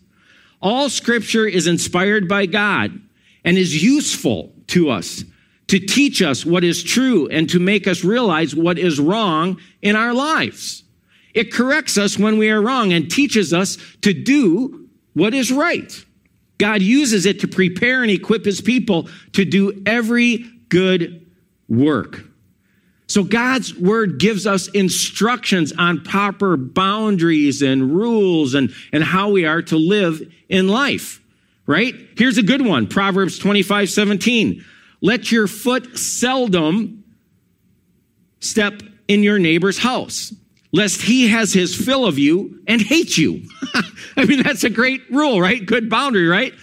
All 0.62 0.90
scripture 0.90 1.48
is 1.48 1.66
inspired 1.66 2.28
by 2.28 2.46
God 2.46 3.02
and 3.50 3.58
is 3.58 3.82
useful 3.82 4.54
to 4.68 4.92
us 4.92 5.24
to 5.66 5.80
teach 5.80 6.22
us 6.22 6.46
what 6.46 6.64
is 6.64 6.84
true 6.84 7.28
and 7.30 7.50
to 7.50 7.60
make 7.60 7.88
us 7.88 8.04
realize 8.04 8.56
what 8.56 8.78
is 8.78 9.00
wrong 9.00 9.60
in 9.82 9.96
our 9.96 10.14
lives. 10.14 10.84
It 11.34 11.52
corrects 11.52 11.98
us 11.98 12.16
when 12.16 12.38
we 12.38 12.52
are 12.52 12.62
wrong 12.62 12.94
and 12.94 13.10
teaches 13.10 13.52
us 13.52 13.80
to 14.04 14.14
do 14.14 14.88
what 15.14 15.34
is 15.34 15.52
right. 15.52 15.92
God 16.60 16.84
uses 16.84 17.26
it 17.26 17.40
to 17.40 17.48
prepare 17.48 18.04
and 18.04 18.12
equip 18.12 18.46
his 18.46 18.62
people 18.62 19.10
to 19.34 19.46
do 19.46 19.82
every 19.84 20.46
good 20.70 21.26
work. 21.68 22.24
So 23.08 23.24
God's 23.24 23.74
word 23.74 24.20
gives 24.20 24.46
us 24.46 24.68
instructions 24.68 25.74
on 25.76 26.04
proper 26.04 26.56
boundaries 26.56 27.64
and 27.64 27.96
rules 27.96 28.54
and, 28.54 28.72
and 28.94 29.04
how 29.04 29.32
we 29.32 29.48
are 29.48 29.64
to 29.64 29.76
live 29.76 30.22
in 30.50 30.68
life, 30.68 31.20
right? 31.70 31.94
Here's 32.18 32.40
a 32.40 32.44
good 32.44 32.66
one. 32.66 32.88
Proverbs 32.88 33.38
25, 33.38 33.92
17. 33.92 34.66
Let 35.02 35.32
your 35.32 35.46
foot 35.46 36.00
seldom 36.00 37.04
step 38.40 38.82
in 39.08 39.22
your 39.22 39.38
neighbor's 39.38 39.78
house, 39.78 40.34
lest 40.74 41.00
he 41.00 41.28
has 41.28 41.54
his 41.54 41.76
fill 41.76 42.08
of 42.08 42.18
you 42.18 42.60
and 42.68 42.82
hate 42.82 43.20
you. 43.20 43.44
I 44.18 44.26
mean, 44.26 44.42
that's 44.42 44.64
a 44.64 44.70
great 44.72 45.08
rule, 45.12 45.40
right? 45.40 45.64
Good 45.64 45.92
boundary, 45.92 46.28
right? 46.28 46.56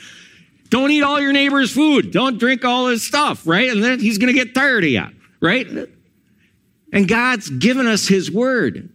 Don't 0.70 0.90
eat 0.90 1.02
all 1.02 1.20
your 1.20 1.32
neighbor's 1.32 1.70
food. 1.70 2.10
Don't 2.10 2.40
drink 2.40 2.64
all 2.64 2.88
his 2.88 3.06
stuff, 3.06 3.46
right? 3.46 3.70
And 3.70 3.84
then 3.84 4.00
he's 4.00 4.18
going 4.18 4.34
to 4.34 4.44
get 4.44 4.56
tired 4.56 4.82
of 4.82 4.90
you, 4.90 5.06
right? 5.40 5.68
And 6.92 7.06
God's 7.06 7.48
given 7.48 7.86
us 7.86 8.08
His 8.08 8.28
Word 8.28 8.88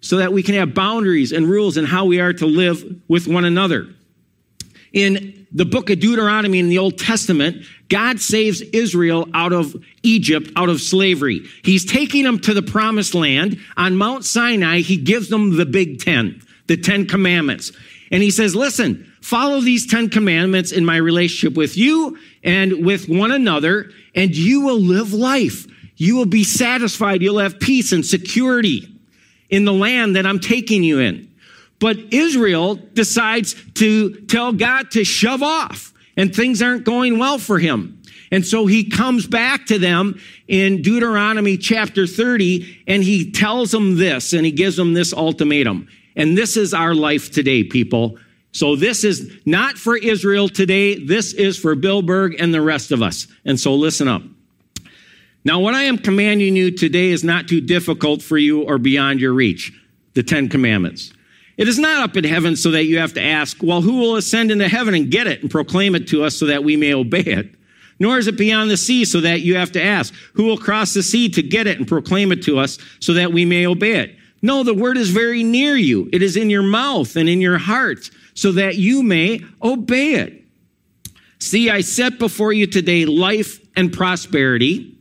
so 0.00 0.18
that 0.18 0.34
we 0.34 0.42
can 0.42 0.56
have 0.56 0.74
boundaries 0.74 1.32
and 1.32 1.48
rules 1.48 1.78
and 1.78 1.86
how 1.86 2.04
we 2.04 2.20
are 2.20 2.34
to 2.34 2.46
live 2.46 3.00
with 3.08 3.26
one 3.26 3.46
another. 3.46 3.95
In 4.96 5.46
the 5.52 5.66
book 5.66 5.90
of 5.90 6.00
Deuteronomy 6.00 6.58
in 6.58 6.70
the 6.70 6.78
Old 6.78 6.96
Testament, 6.96 7.66
God 7.90 8.18
saves 8.18 8.62
Israel 8.62 9.28
out 9.34 9.52
of 9.52 9.76
Egypt, 10.02 10.50
out 10.56 10.70
of 10.70 10.80
slavery. 10.80 11.42
He's 11.62 11.84
taking 11.84 12.24
them 12.24 12.38
to 12.40 12.54
the 12.54 12.62
promised 12.62 13.14
land. 13.14 13.58
On 13.76 13.94
Mount 13.94 14.24
Sinai, 14.24 14.78
he 14.78 14.96
gives 14.96 15.28
them 15.28 15.58
the 15.58 15.66
big 15.66 16.00
10, 16.00 16.40
the 16.66 16.78
10 16.78 17.08
commandments. 17.08 17.72
And 18.10 18.22
he 18.22 18.30
says, 18.30 18.56
listen, 18.56 19.12
follow 19.20 19.60
these 19.60 19.86
10 19.86 20.08
commandments 20.08 20.72
in 20.72 20.86
my 20.86 20.96
relationship 20.96 21.58
with 21.58 21.76
you 21.76 22.16
and 22.42 22.86
with 22.86 23.06
one 23.06 23.32
another, 23.32 23.90
and 24.14 24.34
you 24.34 24.62
will 24.62 24.80
live 24.80 25.12
life. 25.12 25.66
You 25.96 26.16
will 26.16 26.24
be 26.24 26.42
satisfied. 26.42 27.20
You'll 27.20 27.40
have 27.40 27.60
peace 27.60 27.92
and 27.92 28.04
security 28.04 28.98
in 29.50 29.66
the 29.66 29.74
land 29.74 30.16
that 30.16 30.24
I'm 30.24 30.40
taking 30.40 30.82
you 30.82 31.00
in. 31.00 31.35
But 31.78 31.98
Israel 32.10 32.74
decides 32.74 33.54
to 33.74 34.20
tell 34.26 34.52
God 34.52 34.90
to 34.92 35.04
shove 35.04 35.42
off 35.42 35.92
and 36.16 36.34
things 36.34 36.62
aren't 36.62 36.84
going 36.84 37.18
well 37.18 37.38
for 37.38 37.58
him. 37.58 38.02
And 38.30 38.44
so 38.44 38.66
he 38.66 38.88
comes 38.88 39.26
back 39.26 39.66
to 39.66 39.78
them 39.78 40.20
in 40.48 40.82
Deuteronomy 40.82 41.56
chapter 41.56 42.06
30 42.06 42.84
and 42.86 43.02
he 43.02 43.30
tells 43.30 43.70
them 43.70 43.96
this 43.96 44.32
and 44.32 44.44
he 44.44 44.52
gives 44.52 44.76
them 44.76 44.94
this 44.94 45.12
ultimatum. 45.12 45.88
And 46.16 46.36
this 46.36 46.56
is 46.56 46.74
our 46.74 46.94
life 46.94 47.30
today, 47.30 47.62
people. 47.62 48.18
So 48.52 48.74
this 48.74 49.04
is 49.04 49.30
not 49.44 49.76
for 49.76 49.96
Israel 49.96 50.48
today. 50.48 50.98
This 50.98 51.34
is 51.34 51.58
for 51.58 51.74
Bill 51.74 52.00
Berg 52.00 52.36
and 52.40 52.54
the 52.54 52.62
rest 52.62 52.90
of 52.90 53.02
us. 53.02 53.26
And 53.44 53.60
so 53.60 53.74
listen 53.74 54.08
up. 54.08 54.22
Now, 55.44 55.60
what 55.60 55.74
I 55.74 55.84
am 55.84 55.98
commanding 55.98 56.56
you 56.56 56.72
today 56.72 57.10
is 57.10 57.22
not 57.22 57.46
too 57.46 57.60
difficult 57.60 58.22
for 58.22 58.36
you 58.36 58.62
or 58.62 58.78
beyond 58.78 59.20
your 59.20 59.32
reach. 59.32 59.72
The 60.14 60.22
Ten 60.22 60.48
Commandments. 60.48 61.12
It 61.56 61.68
is 61.68 61.78
not 61.78 62.02
up 62.02 62.16
in 62.16 62.24
heaven 62.24 62.54
so 62.56 62.70
that 62.72 62.84
you 62.84 62.98
have 62.98 63.14
to 63.14 63.22
ask, 63.22 63.62
well, 63.62 63.80
who 63.80 63.98
will 63.98 64.16
ascend 64.16 64.50
into 64.50 64.68
heaven 64.68 64.94
and 64.94 65.10
get 65.10 65.26
it 65.26 65.40
and 65.40 65.50
proclaim 65.50 65.94
it 65.94 66.08
to 66.08 66.22
us 66.22 66.36
so 66.36 66.46
that 66.46 66.64
we 66.64 66.76
may 66.76 66.92
obey 66.92 67.20
it? 67.20 67.54
Nor 67.98 68.18
is 68.18 68.26
it 68.26 68.36
beyond 68.36 68.70
the 68.70 68.76
sea 68.76 69.06
so 69.06 69.22
that 69.22 69.40
you 69.40 69.56
have 69.56 69.72
to 69.72 69.82
ask, 69.82 70.12
who 70.34 70.44
will 70.44 70.58
cross 70.58 70.92
the 70.92 71.02
sea 71.02 71.30
to 71.30 71.42
get 71.42 71.66
it 71.66 71.78
and 71.78 71.88
proclaim 71.88 72.30
it 72.30 72.42
to 72.42 72.58
us 72.58 72.78
so 73.00 73.14
that 73.14 73.32
we 73.32 73.46
may 73.46 73.66
obey 73.66 73.92
it? 73.92 74.16
No, 74.42 74.62
the 74.62 74.74
word 74.74 74.98
is 74.98 75.10
very 75.10 75.42
near 75.42 75.76
you. 75.76 76.10
It 76.12 76.22
is 76.22 76.36
in 76.36 76.50
your 76.50 76.62
mouth 76.62 77.16
and 77.16 77.28
in 77.28 77.40
your 77.40 77.56
heart 77.56 78.10
so 78.34 78.52
that 78.52 78.76
you 78.76 79.02
may 79.02 79.40
obey 79.62 80.14
it. 80.14 80.44
See, 81.38 81.70
I 81.70 81.80
set 81.80 82.18
before 82.18 82.52
you 82.52 82.66
today 82.66 83.06
life 83.06 83.60
and 83.76 83.92
prosperity 83.92 84.98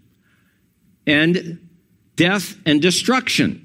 and 1.05 1.67
death 2.15 2.55
and 2.65 2.81
destruction. 2.81 3.64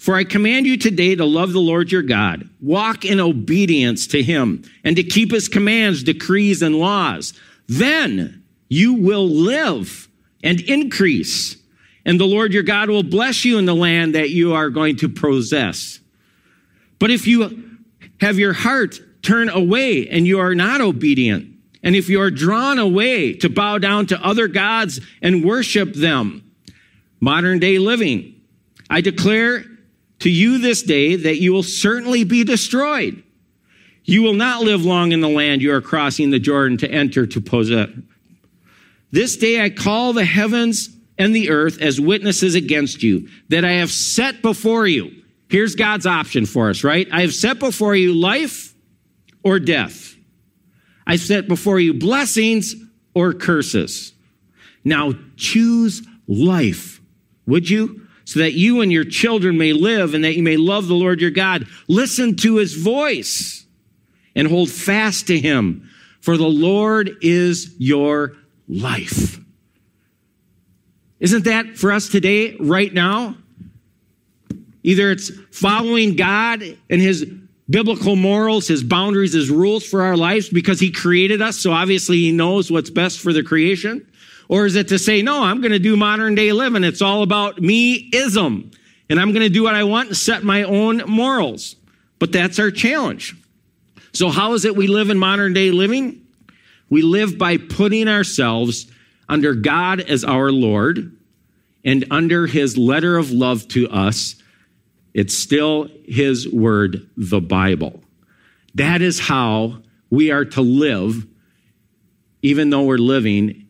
For 0.00 0.16
I 0.16 0.24
command 0.24 0.66
you 0.66 0.78
today 0.78 1.14
to 1.14 1.26
love 1.26 1.52
the 1.52 1.60
Lord 1.60 1.92
your 1.92 2.00
God, 2.00 2.48
walk 2.62 3.04
in 3.04 3.20
obedience 3.20 4.06
to 4.06 4.22
him, 4.22 4.62
and 4.82 4.96
to 4.96 5.02
keep 5.02 5.30
his 5.30 5.46
commands, 5.46 6.02
decrees, 6.02 6.62
and 6.62 6.76
laws. 6.76 7.34
Then 7.68 8.42
you 8.70 8.94
will 8.94 9.28
live 9.28 10.08
and 10.42 10.58
increase, 10.62 11.58
and 12.06 12.18
the 12.18 12.24
Lord 12.24 12.54
your 12.54 12.62
God 12.62 12.88
will 12.88 13.02
bless 13.02 13.44
you 13.44 13.58
in 13.58 13.66
the 13.66 13.74
land 13.74 14.14
that 14.14 14.30
you 14.30 14.54
are 14.54 14.70
going 14.70 14.96
to 14.96 15.08
possess. 15.10 16.00
But 16.98 17.10
if 17.10 17.26
you 17.26 17.78
have 18.22 18.38
your 18.38 18.54
heart 18.54 18.98
turn 19.20 19.50
away 19.50 20.08
and 20.08 20.26
you 20.26 20.40
are 20.40 20.54
not 20.54 20.80
obedient, 20.80 21.46
and 21.82 21.94
if 21.94 22.08
you 22.08 22.22
are 22.22 22.30
drawn 22.30 22.78
away 22.78 23.34
to 23.34 23.50
bow 23.50 23.76
down 23.76 24.06
to 24.06 24.26
other 24.26 24.48
gods 24.48 24.98
and 25.20 25.44
worship 25.44 25.92
them, 25.92 26.50
modern 27.20 27.58
day 27.58 27.78
living, 27.78 28.40
I 28.88 29.02
declare 29.02 29.66
to 30.20 30.30
you 30.30 30.58
this 30.58 30.82
day 30.82 31.16
that 31.16 31.40
you 31.40 31.52
will 31.52 31.62
certainly 31.62 32.24
be 32.24 32.44
destroyed. 32.44 33.22
You 34.04 34.22
will 34.22 34.34
not 34.34 34.62
live 34.62 34.84
long 34.84 35.12
in 35.12 35.20
the 35.20 35.28
land 35.28 35.62
you 35.62 35.72
are 35.72 35.80
crossing 35.80 36.30
the 36.30 36.38
Jordan 36.38 36.78
to 36.78 36.90
enter 36.90 37.26
to 37.26 37.40
possess. 37.40 37.90
This 39.12 39.36
day 39.36 39.62
I 39.62 39.70
call 39.70 40.12
the 40.12 40.24
heavens 40.24 40.88
and 41.18 41.34
the 41.34 41.50
earth 41.50 41.80
as 41.80 42.00
witnesses 42.00 42.54
against 42.54 43.02
you 43.02 43.28
that 43.48 43.64
I 43.64 43.72
have 43.72 43.90
set 43.90 44.40
before 44.40 44.86
you. 44.86 45.22
Here's 45.48 45.74
God's 45.74 46.06
option 46.06 46.46
for 46.46 46.70
us, 46.70 46.84
right? 46.84 47.08
I 47.12 47.22
have 47.22 47.34
set 47.34 47.58
before 47.58 47.94
you 47.96 48.14
life 48.14 48.74
or 49.42 49.58
death. 49.58 50.14
I 51.06 51.16
set 51.16 51.48
before 51.48 51.80
you 51.80 51.92
blessings 51.94 52.74
or 53.14 53.32
curses. 53.32 54.12
Now 54.84 55.12
choose 55.36 56.06
life, 56.28 57.00
would 57.46 57.68
you? 57.68 57.99
So 58.30 58.38
that 58.38 58.52
you 58.52 58.80
and 58.80 58.92
your 58.92 59.02
children 59.02 59.58
may 59.58 59.72
live 59.72 60.14
and 60.14 60.22
that 60.22 60.36
you 60.36 60.44
may 60.44 60.56
love 60.56 60.86
the 60.86 60.94
Lord 60.94 61.20
your 61.20 61.32
God. 61.32 61.66
Listen 61.88 62.36
to 62.36 62.58
his 62.58 62.74
voice 62.74 63.66
and 64.36 64.46
hold 64.46 64.70
fast 64.70 65.26
to 65.26 65.36
him, 65.40 65.90
for 66.20 66.36
the 66.36 66.46
Lord 66.46 67.10
is 67.22 67.74
your 67.76 68.36
life. 68.68 69.40
Isn't 71.18 71.42
that 71.46 71.76
for 71.76 71.90
us 71.90 72.08
today, 72.08 72.54
right 72.60 72.94
now? 72.94 73.34
Either 74.84 75.10
it's 75.10 75.32
following 75.50 76.14
God 76.14 76.62
and 76.62 77.02
his 77.02 77.24
biblical 77.68 78.14
morals, 78.14 78.68
his 78.68 78.84
boundaries, 78.84 79.32
his 79.32 79.50
rules 79.50 79.84
for 79.84 80.02
our 80.02 80.16
lives 80.16 80.48
because 80.48 80.78
he 80.78 80.92
created 80.92 81.42
us. 81.42 81.56
So 81.56 81.72
obviously 81.72 82.18
he 82.18 82.30
knows 82.30 82.70
what's 82.70 82.90
best 82.90 83.18
for 83.18 83.32
the 83.32 83.42
creation. 83.42 84.06
Or 84.50 84.66
is 84.66 84.74
it 84.74 84.88
to 84.88 84.98
say, 84.98 85.22
no, 85.22 85.42
I'm 85.42 85.62
going 85.62 85.72
to 85.72 85.78
do 85.78 85.96
modern 85.96 86.34
day 86.34 86.52
living. 86.52 86.84
It's 86.84 87.00
all 87.00 87.22
about 87.22 87.60
me-ism. 87.60 88.70
And 89.08 89.18
I'm 89.20 89.32
going 89.32 89.44
to 89.44 89.48
do 89.48 89.62
what 89.62 89.74
I 89.74 89.84
want 89.84 90.08
and 90.08 90.16
set 90.16 90.42
my 90.42 90.64
own 90.64 90.98
morals. 91.06 91.76
But 92.18 92.32
that's 92.32 92.58
our 92.58 92.70
challenge. 92.70 93.34
So 94.12 94.28
how 94.28 94.52
is 94.54 94.64
it 94.64 94.76
we 94.76 94.86
live 94.86 95.08
in 95.08 95.18
modern 95.18 95.54
day 95.54 95.70
living? 95.70 96.26
We 96.90 97.02
live 97.02 97.38
by 97.38 97.56
putting 97.56 98.08
ourselves 98.08 98.90
under 99.28 99.54
God 99.54 100.00
as 100.00 100.24
our 100.24 100.50
Lord 100.50 101.16
and 101.84 102.04
under 102.10 102.46
his 102.46 102.76
letter 102.76 103.16
of 103.16 103.30
love 103.30 103.68
to 103.68 103.88
us 103.88 104.34
it's 105.14 105.36
still 105.36 105.88
His 106.06 106.48
Word, 106.48 107.08
the 107.16 107.40
Bible. 107.40 108.02
That 108.74 109.02
is 109.02 109.18
how 109.18 109.82
we 110.08 110.30
are 110.30 110.44
to 110.44 110.60
live, 110.60 111.26
even 112.42 112.70
though 112.70 112.84
we're 112.84 112.98
living 112.98 113.66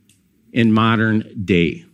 in 0.52 0.72
modern 0.72 1.44
day. 1.44 1.84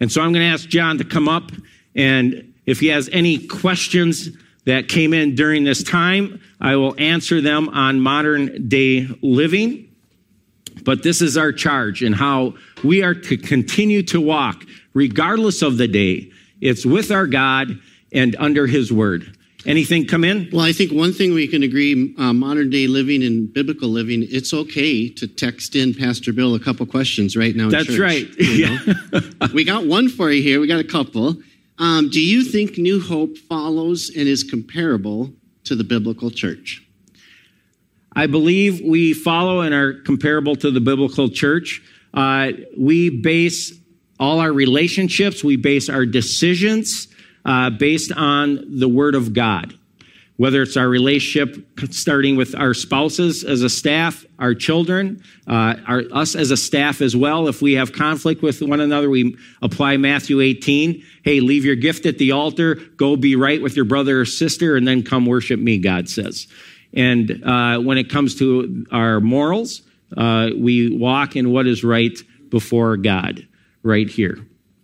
And 0.00 0.10
so 0.10 0.20
I'm 0.20 0.32
going 0.32 0.44
to 0.46 0.52
ask 0.52 0.68
John 0.68 0.98
to 0.98 1.04
come 1.04 1.28
up, 1.28 1.50
and 1.94 2.54
if 2.66 2.80
he 2.80 2.88
has 2.88 3.08
any 3.12 3.46
questions 3.46 4.30
that 4.64 4.88
came 4.88 5.14
in 5.14 5.34
during 5.34 5.64
this 5.64 5.82
time, 5.82 6.40
I 6.60 6.76
will 6.76 6.94
answer 6.98 7.40
them 7.40 7.68
on 7.70 8.00
modern 8.00 8.68
day 8.68 9.08
living. 9.22 9.88
But 10.84 11.02
this 11.02 11.22
is 11.22 11.36
our 11.36 11.52
charge 11.52 12.02
and 12.02 12.14
how 12.14 12.54
we 12.84 13.02
are 13.02 13.14
to 13.14 13.36
continue 13.36 14.02
to 14.04 14.20
walk, 14.20 14.64
regardless 14.94 15.62
of 15.62 15.78
the 15.78 15.88
day. 15.88 16.30
It's 16.60 16.84
with 16.84 17.10
our 17.10 17.26
God 17.26 17.78
and 18.12 18.36
under 18.38 18.66
his 18.66 18.92
word. 18.92 19.36
Anything 19.66 20.06
come 20.06 20.22
in? 20.22 20.48
Well, 20.52 20.64
I 20.64 20.72
think 20.72 20.92
one 20.92 21.12
thing 21.12 21.34
we 21.34 21.48
can 21.48 21.64
agree 21.64 22.14
uh, 22.16 22.32
modern 22.32 22.70
day 22.70 22.86
living 22.86 23.24
and 23.24 23.52
biblical 23.52 23.88
living, 23.88 24.24
it's 24.30 24.54
okay 24.54 25.08
to 25.08 25.26
text 25.26 25.74
in 25.74 25.94
Pastor 25.94 26.32
Bill 26.32 26.54
a 26.54 26.60
couple 26.60 26.86
questions 26.86 27.36
right 27.36 27.56
now. 27.56 27.68
That's 27.68 27.86
church, 27.86 27.98
right. 27.98 28.28
You 28.38 28.66
know? 28.66 29.20
we 29.54 29.64
got 29.64 29.86
one 29.86 30.08
for 30.08 30.30
you 30.30 30.42
here. 30.42 30.60
We 30.60 30.68
got 30.68 30.78
a 30.78 30.84
couple. 30.84 31.36
Um, 31.78 32.08
do 32.08 32.20
you 32.20 32.44
think 32.44 32.78
New 32.78 33.00
Hope 33.00 33.36
follows 33.36 34.10
and 34.10 34.28
is 34.28 34.44
comparable 34.44 35.32
to 35.64 35.74
the 35.74 35.84
biblical 35.84 36.30
church? 36.30 36.84
I 38.14 38.26
believe 38.26 38.80
we 38.80 39.12
follow 39.12 39.60
and 39.60 39.74
are 39.74 39.94
comparable 40.02 40.54
to 40.56 40.70
the 40.70 40.80
biblical 40.80 41.28
church. 41.28 41.82
Uh, 42.14 42.52
we 42.76 43.10
base 43.10 43.72
all 44.20 44.38
our 44.38 44.52
relationships, 44.52 45.42
we 45.42 45.56
base 45.56 45.88
our 45.88 46.06
decisions 46.06 47.07
uh, 47.48 47.70
based 47.70 48.12
on 48.12 48.78
the 48.78 48.88
Word 48.88 49.14
of 49.14 49.32
God. 49.32 49.72
Whether 50.36 50.62
it's 50.62 50.76
our 50.76 50.88
relationship 50.88 51.66
starting 51.90 52.36
with 52.36 52.54
our 52.54 52.74
spouses 52.74 53.42
as 53.42 53.62
a 53.62 53.70
staff, 53.70 54.24
our 54.38 54.54
children, 54.54 55.20
uh, 55.48 55.74
our, 55.84 56.02
us 56.12 56.36
as 56.36 56.52
a 56.52 56.56
staff 56.56 57.00
as 57.00 57.16
well. 57.16 57.48
If 57.48 57.60
we 57.60 57.72
have 57.72 57.92
conflict 57.92 58.40
with 58.40 58.62
one 58.62 58.78
another, 58.78 59.10
we 59.10 59.36
apply 59.62 59.96
Matthew 59.96 60.40
18. 60.40 61.02
Hey, 61.24 61.40
leave 61.40 61.64
your 61.64 61.74
gift 61.74 62.06
at 62.06 62.18
the 62.18 62.32
altar, 62.32 62.76
go 62.96 63.16
be 63.16 63.34
right 63.34 63.60
with 63.60 63.74
your 63.74 63.84
brother 63.84 64.20
or 64.20 64.24
sister, 64.26 64.76
and 64.76 64.86
then 64.86 65.02
come 65.02 65.26
worship 65.26 65.58
me, 65.58 65.78
God 65.78 66.08
says. 66.08 66.46
And 66.92 67.42
uh, 67.44 67.80
when 67.80 67.98
it 67.98 68.08
comes 68.10 68.36
to 68.36 68.86
our 68.92 69.20
morals, 69.20 69.82
uh, 70.16 70.50
we 70.56 70.96
walk 70.96 71.34
in 71.34 71.50
what 71.50 71.66
is 71.66 71.82
right 71.82 72.16
before 72.50 72.96
God, 72.96 73.48
right 73.82 74.08
here. 74.08 74.38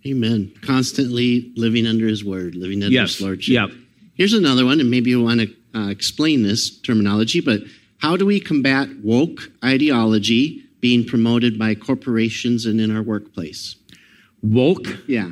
Amen. 0.07 0.53
Constantly 0.61 1.51
living 1.55 1.87
under 1.87 2.07
his 2.07 2.23
word, 2.23 2.55
living 2.55 2.83
under 2.83 2.93
yes. 2.93 3.15
his 3.15 3.21
lordship. 3.21 3.53
Yep. 3.53 3.69
Here's 4.15 4.33
another 4.33 4.65
one, 4.65 4.79
and 4.79 4.89
maybe 4.89 5.09
you 5.09 5.23
want 5.23 5.41
to 5.41 5.55
uh, 5.73 5.89
explain 5.89 6.43
this 6.43 6.79
terminology, 6.81 7.41
but 7.41 7.61
how 7.97 8.15
do 8.15 8.25
we 8.25 8.39
combat 8.39 8.87
woke 9.03 9.51
ideology 9.63 10.63
being 10.79 11.05
promoted 11.05 11.57
by 11.57 11.73
corporations 11.73 12.65
and 12.65 12.79
in 12.79 12.95
our 12.95 13.01
workplace? 13.01 13.75
Woke? 14.43 14.85
Yeah. 15.07 15.31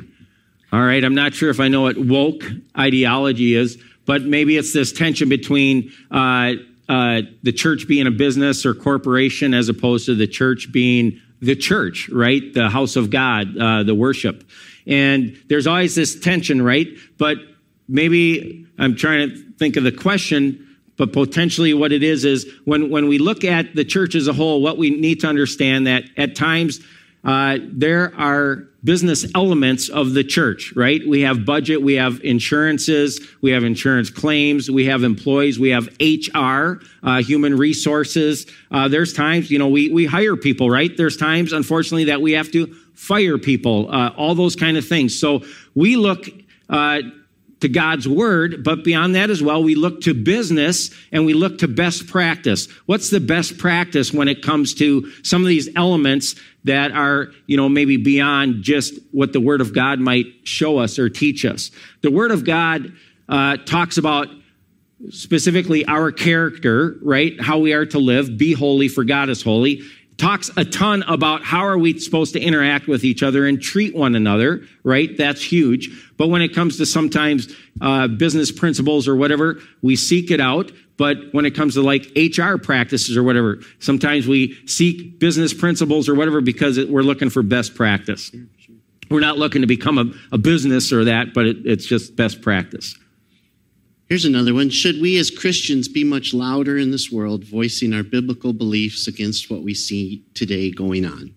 All 0.72 0.82
right, 0.82 1.04
I'm 1.04 1.14
not 1.14 1.34
sure 1.34 1.50
if 1.50 1.60
I 1.60 1.68
know 1.68 1.82
what 1.82 1.96
woke 1.96 2.42
ideology 2.76 3.54
is, 3.54 3.80
but 4.06 4.22
maybe 4.22 4.56
it's 4.56 4.72
this 4.72 4.92
tension 4.92 5.28
between 5.28 5.92
uh, 6.10 6.54
uh, 6.88 7.22
the 7.44 7.52
church 7.52 7.86
being 7.86 8.08
a 8.08 8.10
business 8.10 8.66
or 8.66 8.74
corporation 8.74 9.54
as 9.54 9.68
opposed 9.68 10.06
to 10.06 10.16
the 10.16 10.26
church 10.26 10.72
being 10.72 11.20
the 11.40 11.56
church, 11.56 12.08
right? 12.08 12.52
The 12.52 12.68
house 12.68 12.96
of 12.96 13.10
God, 13.10 13.56
uh, 13.56 13.82
the 13.82 13.94
worship. 13.94 14.44
And 14.86 15.36
there's 15.48 15.66
always 15.66 15.94
this 15.94 16.18
tension, 16.18 16.62
right? 16.62 16.88
But 17.18 17.38
maybe 17.88 18.66
I'm 18.78 18.96
trying 18.96 19.30
to 19.30 19.52
think 19.58 19.76
of 19.76 19.84
the 19.84 19.92
question, 19.92 20.76
but 20.96 21.12
potentially 21.12 21.74
what 21.74 21.92
it 21.92 22.02
is 22.02 22.24
is 22.24 22.50
when, 22.64 22.90
when 22.90 23.08
we 23.08 23.18
look 23.18 23.44
at 23.44 23.74
the 23.74 23.84
church 23.84 24.14
as 24.14 24.28
a 24.28 24.32
whole, 24.32 24.62
what 24.62 24.78
we 24.78 24.90
need 24.90 25.20
to 25.20 25.26
understand 25.26 25.86
that 25.86 26.04
at 26.16 26.36
times 26.36 26.80
uh, 27.24 27.58
there 27.62 28.14
are 28.16 28.68
business 28.84 29.24
elements 29.34 29.88
of 29.88 30.12
the 30.12 30.22
church, 30.22 30.72
right? 30.76 31.00
We 31.06 31.22
have 31.22 31.46
budget, 31.46 31.82
we 31.82 31.94
have 31.94 32.20
insurances, 32.22 33.26
we 33.40 33.50
have 33.52 33.64
insurance 33.64 34.10
claims, 34.10 34.70
we 34.70 34.84
have 34.86 35.02
employees, 35.02 35.58
we 35.58 35.70
have 35.70 35.88
HR, 35.98 36.82
uh, 37.02 37.22
human 37.22 37.56
resources. 37.56 38.46
Uh, 38.70 38.88
there's 38.88 39.14
times, 39.14 39.50
you 39.50 39.58
know, 39.58 39.68
we, 39.68 39.90
we 39.90 40.04
hire 40.04 40.36
people, 40.36 40.70
right? 40.70 40.94
There's 40.94 41.16
times, 41.16 41.52
unfortunately, 41.52 42.04
that 42.04 42.20
we 42.20 42.32
have 42.32 42.52
to 42.52 42.66
fire 42.94 43.38
people, 43.38 43.90
uh, 43.90 44.10
all 44.16 44.34
those 44.34 44.54
kind 44.54 44.76
of 44.76 44.86
things. 44.86 45.18
So 45.18 45.42
we 45.74 45.96
look 45.96 46.28
uh, 46.68 47.00
to 47.60 47.68
God's 47.70 48.06
word, 48.06 48.62
but 48.62 48.84
beyond 48.84 49.14
that 49.14 49.30
as 49.30 49.42
well, 49.42 49.62
we 49.62 49.74
look 49.74 50.02
to 50.02 50.12
business 50.12 50.90
and 51.12 51.24
we 51.24 51.32
look 51.32 51.58
to 51.58 51.68
best 51.68 52.06
practice. 52.06 52.68
What's 52.84 53.08
the 53.08 53.20
best 53.20 53.56
practice 53.56 54.12
when 54.12 54.28
it 54.28 54.42
comes 54.42 54.74
to 54.74 55.10
some 55.22 55.40
of 55.40 55.48
these 55.48 55.70
elements 55.74 56.34
that 56.64 56.92
are, 56.92 57.28
you 57.46 57.56
know, 57.56 57.68
maybe 57.68 57.96
beyond 57.96 58.62
just 58.62 58.94
what 59.12 59.32
the 59.32 59.40
word 59.40 59.60
of 59.60 59.74
God 59.74 60.00
might 60.00 60.26
show 60.44 60.78
us 60.78 60.98
or 60.98 61.08
teach 61.08 61.44
us? 61.44 61.70
The 62.02 62.10
word 62.10 62.30
of 62.30 62.44
God 62.44 62.92
uh, 63.28 63.58
talks 63.58 63.98
about 63.98 64.28
specifically 65.10 65.84
our 65.86 66.10
character, 66.10 66.96
right? 67.02 67.40
How 67.40 67.58
we 67.58 67.72
are 67.72 67.86
to 67.86 67.98
live, 67.98 68.38
be 68.38 68.52
holy 68.52 68.88
for 68.88 69.04
God 69.04 69.28
is 69.28 69.42
holy 69.42 69.82
talks 70.18 70.50
a 70.56 70.64
ton 70.64 71.02
about 71.04 71.42
how 71.42 71.66
are 71.66 71.78
we 71.78 71.98
supposed 71.98 72.34
to 72.34 72.40
interact 72.40 72.86
with 72.86 73.04
each 73.04 73.22
other 73.22 73.46
and 73.46 73.60
treat 73.60 73.94
one 73.94 74.14
another 74.14 74.62
right? 74.84 75.16
That's 75.16 75.42
huge. 75.42 75.90
But 76.16 76.28
when 76.28 76.42
it 76.42 76.54
comes 76.54 76.76
to 76.76 76.86
sometimes 76.86 77.54
uh, 77.80 78.08
business 78.08 78.52
principles 78.52 79.08
or 79.08 79.16
whatever 79.16 79.58
we 79.82 79.96
seek 79.96 80.30
it 80.30 80.40
out. 80.40 80.70
But 80.96 81.16
when 81.32 81.44
it 81.44 81.56
comes 81.56 81.74
to 81.74 81.82
like 81.82 82.06
hr 82.16 82.56
practices 82.56 83.16
or 83.16 83.22
whatever 83.24 83.60
sometimes 83.80 84.28
we 84.28 84.56
seek 84.66 85.18
business 85.18 85.52
principles 85.52 86.08
or 86.08 86.14
whatever 86.14 86.40
because 86.40 86.78
it, 86.78 86.88
we're 86.88 87.02
looking 87.02 87.30
for 87.30 87.42
best 87.42 87.74
practice. 87.74 88.30
We're 89.10 89.20
not 89.20 89.38
looking 89.38 89.62
to 89.62 89.66
become 89.66 89.98
a, 89.98 90.34
a 90.34 90.38
business 90.38 90.92
or 90.92 91.04
that 91.04 91.34
but 91.34 91.46
it, 91.46 91.66
it's 91.66 91.84
just 91.84 92.14
best 92.14 92.42
practice 92.42 92.96
Here's 94.08 94.26
another 94.26 94.52
one. 94.52 94.68
Should 94.68 95.00
we 95.00 95.16
as 95.18 95.30
Christians 95.30 95.88
be 95.88 96.04
much 96.04 96.34
louder 96.34 96.76
in 96.76 96.90
this 96.90 97.10
world, 97.10 97.44
voicing 97.44 97.94
our 97.94 98.02
biblical 98.02 98.52
beliefs 98.52 99.06
against 99.06 99.50
what 99.50 99.62
we 99.62 99.72
see 99.72 100.22
today 100.34 100.70
going 100.70 101.06
on? 101.06 101.34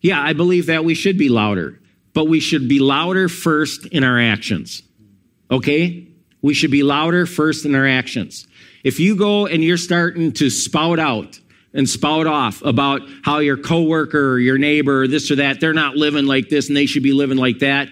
Yeah, 0.00 0.22
I 0.22 0.32
believe 0.32 0.66
that 0.66 0.84
we 0.84 0.94
should 0.94 1.18
be 1.18 1.28
louder, 1.28 1.80
but 2.14 2.26
we 2.26 2.40
should 2.40 2.68
be 2.68 2.78
louder 2.78 3.28
first 3.28 3.86
in 3.86 4.04
our 4.04 4.20
actions. 4.20 4.82
Okay? 5.50 6.06
We 6.42 6.54
should 6.54 6.70
be 6.70 6.84
louder 6.84 7.26
first 7.26 7.66
in 7.66 7.74
our 7.74 7.86
actions. 7.86 8.46
If 8.84 9.00
you 9.00 9.16
go 9.16 9.46
and 9.46 9.62
you're 9.62 9.76
starting 9.76 10.32
to 10.34 10.48
spout 10.48 10.98
out 10.98 11.38
and 11.74 11.88
spout 11.88 12.26
off 12.26 12.62
about 12.62 13.02
how 13.22 13.38
your 13.38 13.56
coworker 13.56 14.30
or 14.30 14.38
your 14.38 14.58
neighbor 14.58 15.02
or 15.02 15.08
this 15.08 15.30
or 15.30 15.36
that, 15.36 15.60
they're 15.60 15.74
not 15.74 15.96
living 15.96 16.26
like 16.26 16.48
this 16.48 16.68
and 16.68 16.76
they 16.76 16.86
should 16.86 17.02
be 17.02 17.12
living 17.12 17.36
like 17.36 17.58
that, 17.58 17.88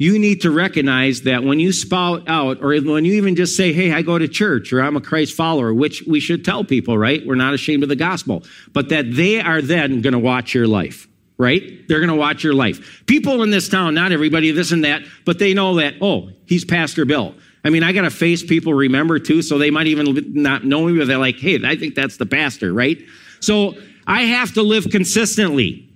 you 0.00 0.18
need 0.18 0.40
to 0.40 0.50
recognize 0.50 1.20
that 1.24 1.44
when 1.44 1.60
you 1.60 1.74
spout 1.74 2.26
out, 2.26 2.62
or 2.62 2.68
when 2.80 3.04
you 3.04 3.12
even 3.12 3.36
just 3.36 3.54
say, 3.54 3.70
Hey, 3.70 3.92
I 3.92 4.00
go 4.00 4.18
to 4.18 4.26
church, 4.26 4.72
or 4.72 4.80
I'm 4.80 4.96
a 4.96 5.00
Christ 5.02 5.34
follower, 5.34 5.74
which 5.74 6.02
we 6.08 6.20
should 6.20 6.42
tell 6.42 6.64
people, 6.64 6.96
right? 6.96 7.20
We're 7.26 7.34
not 7.34 7.52
ashamed 7.52 7.82
of 7.82 7.90
the 7.90 7.96
gospel, 7.96 8.42
but 8.72 8.88
that 8.88 9.12
they 9.12 9.42
are 9.42 9.60
then 9.60 10.00
going 10.00 10.14
to 10.14 10.18
watch 10.18 10.54
your 10.54 10.66
life, 10.66 11.06
right? 11.36 11.86
They're 11.86 11.98
going 11.98 12.08
to 12.08 12.16
watch 12.16 12.42
your 12.42 12.54
life. 12.54 13.04
People 13.04 13.42
in 13.42 13.50
this 13.50 13.68
town, 13.68 13.92
not 13.92 14.10
everybody, 14.10 14.50
this 14.52 14.72
and 14.72 14.84
that, 14.84 15.02
but 15.26 15.38
they 15.38 15.52
know 15.52 15.74
that, 15.74 15.96
oh, 16.00 16.30
he's 16.46 16.64
Pastor 16.64 17.04
Bill. 17.04 17.34
I 17.62 17.68
mean, 17.68 17.82
I 17.82 17.92
got 17.92 18.02
to 18.02 18.10
face 18.10 18.42
people 18.42 18.72
remember 18.72 19.18
too, 19.18 19.42
so 19.42 19.58
they 19.58 19.70
might 19.70 19.86
even 19.86 20.32
not 20.32 20.64
know 20.64 20.86
me, 20.86 20.98
but 20.98 21.08
they're 21.08 21.18
like, 21.18 21.36
hey, 21.36 21.60
I 21.62 21.76
think 21.76 21.94
that's 21.94 22.16
the 22.16 22.24
pastor, 22.24 22.72
right? 22.72 22.96
So 23.40 23.74
I 24.06 24.22
have 24.22 24.54
to 24.54 24.62
live 24.62 24.88
consistently. 24.88 25.92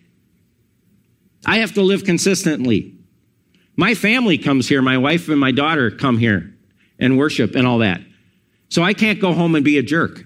I 1.47 1.61
have 1.61 1.73
to 1.73 1.81
live 1.81 2.05
consistently. 2.05 2.94
My 3.77 3.95
family 3.95 4.39
comes 4.39 4.69
here. 4.69 4.83
My 4.83 4.99
wife 4.99 5.29
and 5.29 5.39
my 5.39 5.51
daughter 5.51 5.91
come 5.91 6.19
here 6.19 6.55
and 6.99 7.19
worship 7.19 7.55
and 7.55 7.67
all 7.67 7.79
that. 7.79 8.01
So 8.69 8.83
I 8.83 8.95
can't 8.95 9.21
go 9.21 9.33
home 9.33 9.55
and 9.55 9.65
be 9.65 9.79
a 9.79 9.83
jerk, 9.83 10.25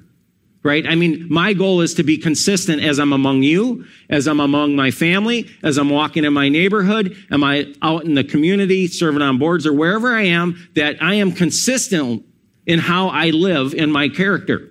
right? 0.62 0.87
I 0.87 0.94
mean, 0.94 1.26
my 1.30 1.52
goal 1.52 1.80
is 1.80 1.94
to 1.94 2.02
be 2.02 2.18
consistent 2.18 2.82
as 2.82 2.98
I'm 2.98 3.12
among 3.12 3.42
you, 3.42 3.84
as 4.08 4.26
I'm 4.26 4.40
among 4.40 4.76
my 4.76 4.90
family, 4.90 5.48
as 5.62 5.76
I'm 5.76 5.90
walking 5.90 6.24
in 6.24 6.32
my 6.32 6.48
neighborhood, 6.48 7.16
am 7.30 7.44
I 7.44 7.72
out 7.82 8.04
in 8.04 8.14
the 8.14 8.24
community, 8.24 8.87
serving 8.87 9.22
on 9.22 9.38
boards 9.38 9.66
or 9.66 9.72
wherever 9.72 10.14
I 10.14 10.22
am, 10.22 10.68
that 10.74 11.02
I 11.02 11.14
am 11.14 11.32
consistent 11.32 12.24
in 12.66 12.78
how 12.78 13.08
I 13.08 13.30
live 13.30 13.74
in 13.74 13.90
my 13.90 14.08
character. 14.08 14.70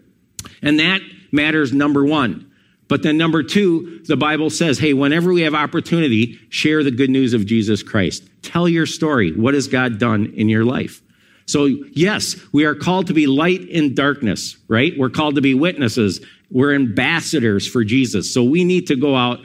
And 0.61 0.79
that 0.79 1.01
matters 1.31 1.73
number 1.73 2.05
one. 2.05 2.46
But 2.87 3.03
then 3.03 3.17
number 3.17 3.43
two, 3.43 4.01
the 4.05 4.15
Bible 4.15 4.49
says, 4.49 4.79
hey, 4.79 4.93
whenever 4.93 5.33
we 5.33 5.41
have 5.41 5.53
opportunity, 5.53 6.39
share 6.49 6.83
the 6.83 6.91
good 6.91 7.09
news 7.09 7.33
of 7.33 7.45
Jesus 7.45 7.83
Christ. 7.83 8.23
Tell 8.41 8.69
your 8.69 8.85
story. 8.85 9.33
What 9.33 9.53
has 9.53 9.67
God 9.67 9.99
done 9.99 10.33
in 10.35 10.47
your 10.47 10.63
life? 10.63 11.01
So 11.47 11.65
yes, 11.65 12.35
we 12.51 12.65
are 12.65 12.75
called 12.75 13.07
to 13.07 13.13
be 13.13 13.27
light 13.27 13.61
in 13.61 13.93
darkness, 13.93 14.57
right? 14.67 14.93
We're 14.97 15.09
called 15.09 15.35
to 15.35 15.41
be 15.41 15.53
witnesses. 15.53 16.25
We're 16.49 16.75
ambassadors 16.75 17.67
for 17.67 17.83
Jesus. 17.83 18.33
So 18.33 18.43
we 18.43 18.63
need 18.63 18.87
to 18.87 18.95
go 18.95 19.15
out 19.15 19.39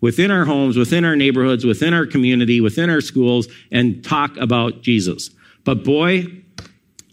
within 0.00 0.30
our 0.30 0.44
homes, 0.44 0.76
within 0.76 1.04
our 1.04 1.16
neighborhoods, 1.16 1.64
within 1.64 1.94
our 1.94 2.06
community, 2.06 2.60
within 2.60 2.90
our 2.90 3.00
schools, 3.00 3.48
and 3.72 4.04
talk 4.04 4.36
about 4.36 4.82
Jesus. 4.82 5.30
But 5.64 5.84
boy, 5.84 6.26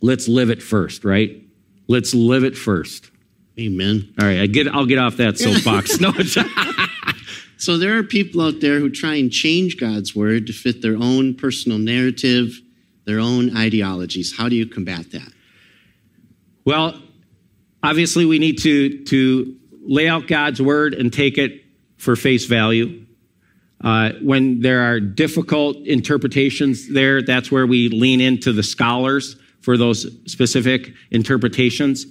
let's 0.02 0.28
live 0.28 0.50
it 0.50 0.62
first, 0.62 1.04
right? 1.06 1.41
Let's 1.88 2.13
live 2.13 2.43
it 2.43 2.58
first. 2.58 3.10
Amen. 3.59 4.13
All 4.19 4.27
right, 4.27 4.39
I 4.39 4.47
get. 4.47 4.67
I'll 4.67 4.85
get 4.85 4.97
off 4.97 5.17
that 5.17 5.37
soapbox. 5.37 5.99
no. 6.01 6.11
so 7.57 7.77
there 7.77 7.97
are 7.97 8.03
people 8.03 8.41
out 8.41 8.61
there 8.61 8.79
who 8.79 8.89
try 8.89 9.15
and 9.15 9.31
change 9.31 9.77
God's 9.77 10.15
word 10.15 10.47
to 10.47 10.53
fit 10.53 10.81
their 10.81 10.97
own 10.97 11.35
personal 11.35 11.77
narrative, 11.77 12.59
their 13.05 13.19
own 13.19 13.55
ideologies. 13.55 14.35
How 14.35 14.49
do 14.49 14.55
you 14.55 14.65
combat 14.65 15.11
that? 15.11 15.31
Well, 16.65 16.99
obviously, 17.83 18.25
we 18.25 18.39
need 18.39 18.59
to 18.59 19.03
to 19.05 19.55
lay 19.85 20.07
out 20.07 20.27
God's 20.27 20.61
word 20.61 20.95
and 20.95 21.13
take 21.13 21.37
it 21.37 21.63
for 21.97 22.15
face 22.15 22.45
value. 22.45 23.05
Uh, 23.83 24.13
when 24.21 24.61
there 24.61 24.81
are 24.81 24.99
difficult 24.99 25.77
interpretations 25.85 26.91
there, 26.91 27.21
that's 27.21 27.51
where 27.51 27.67
we 27.67 27.89
lean 27.89 28.21
into 28.21 28.53
the 28.53 28.63
scholars 28.63 29.35
for 29.61 29.77
those 29.77 30.07
specific 30.25 30.91
interpretations. 31.11 32.07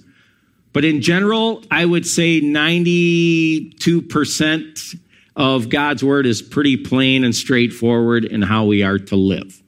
But 0.73 0.83
in 0.83 1.01
general, 1.01 1.63
I 1.69 1.85
would 1.85 2.07
say 2.07 2.41
92% 2.41 4.99
of 5.35 5.69
God's 5.69 6.03
word 6.03 6.25
is 6.25 6.41
pretty 6.41 6.77
plain 6.77 7.23
and 7.23 7.35
straightforward 7.35 8.25
in 8.25 8.41
how 8.41 8.65
we 8.65 8.81
are 8.83 8.99
to 8.99 9.15
live. 9.15 9.61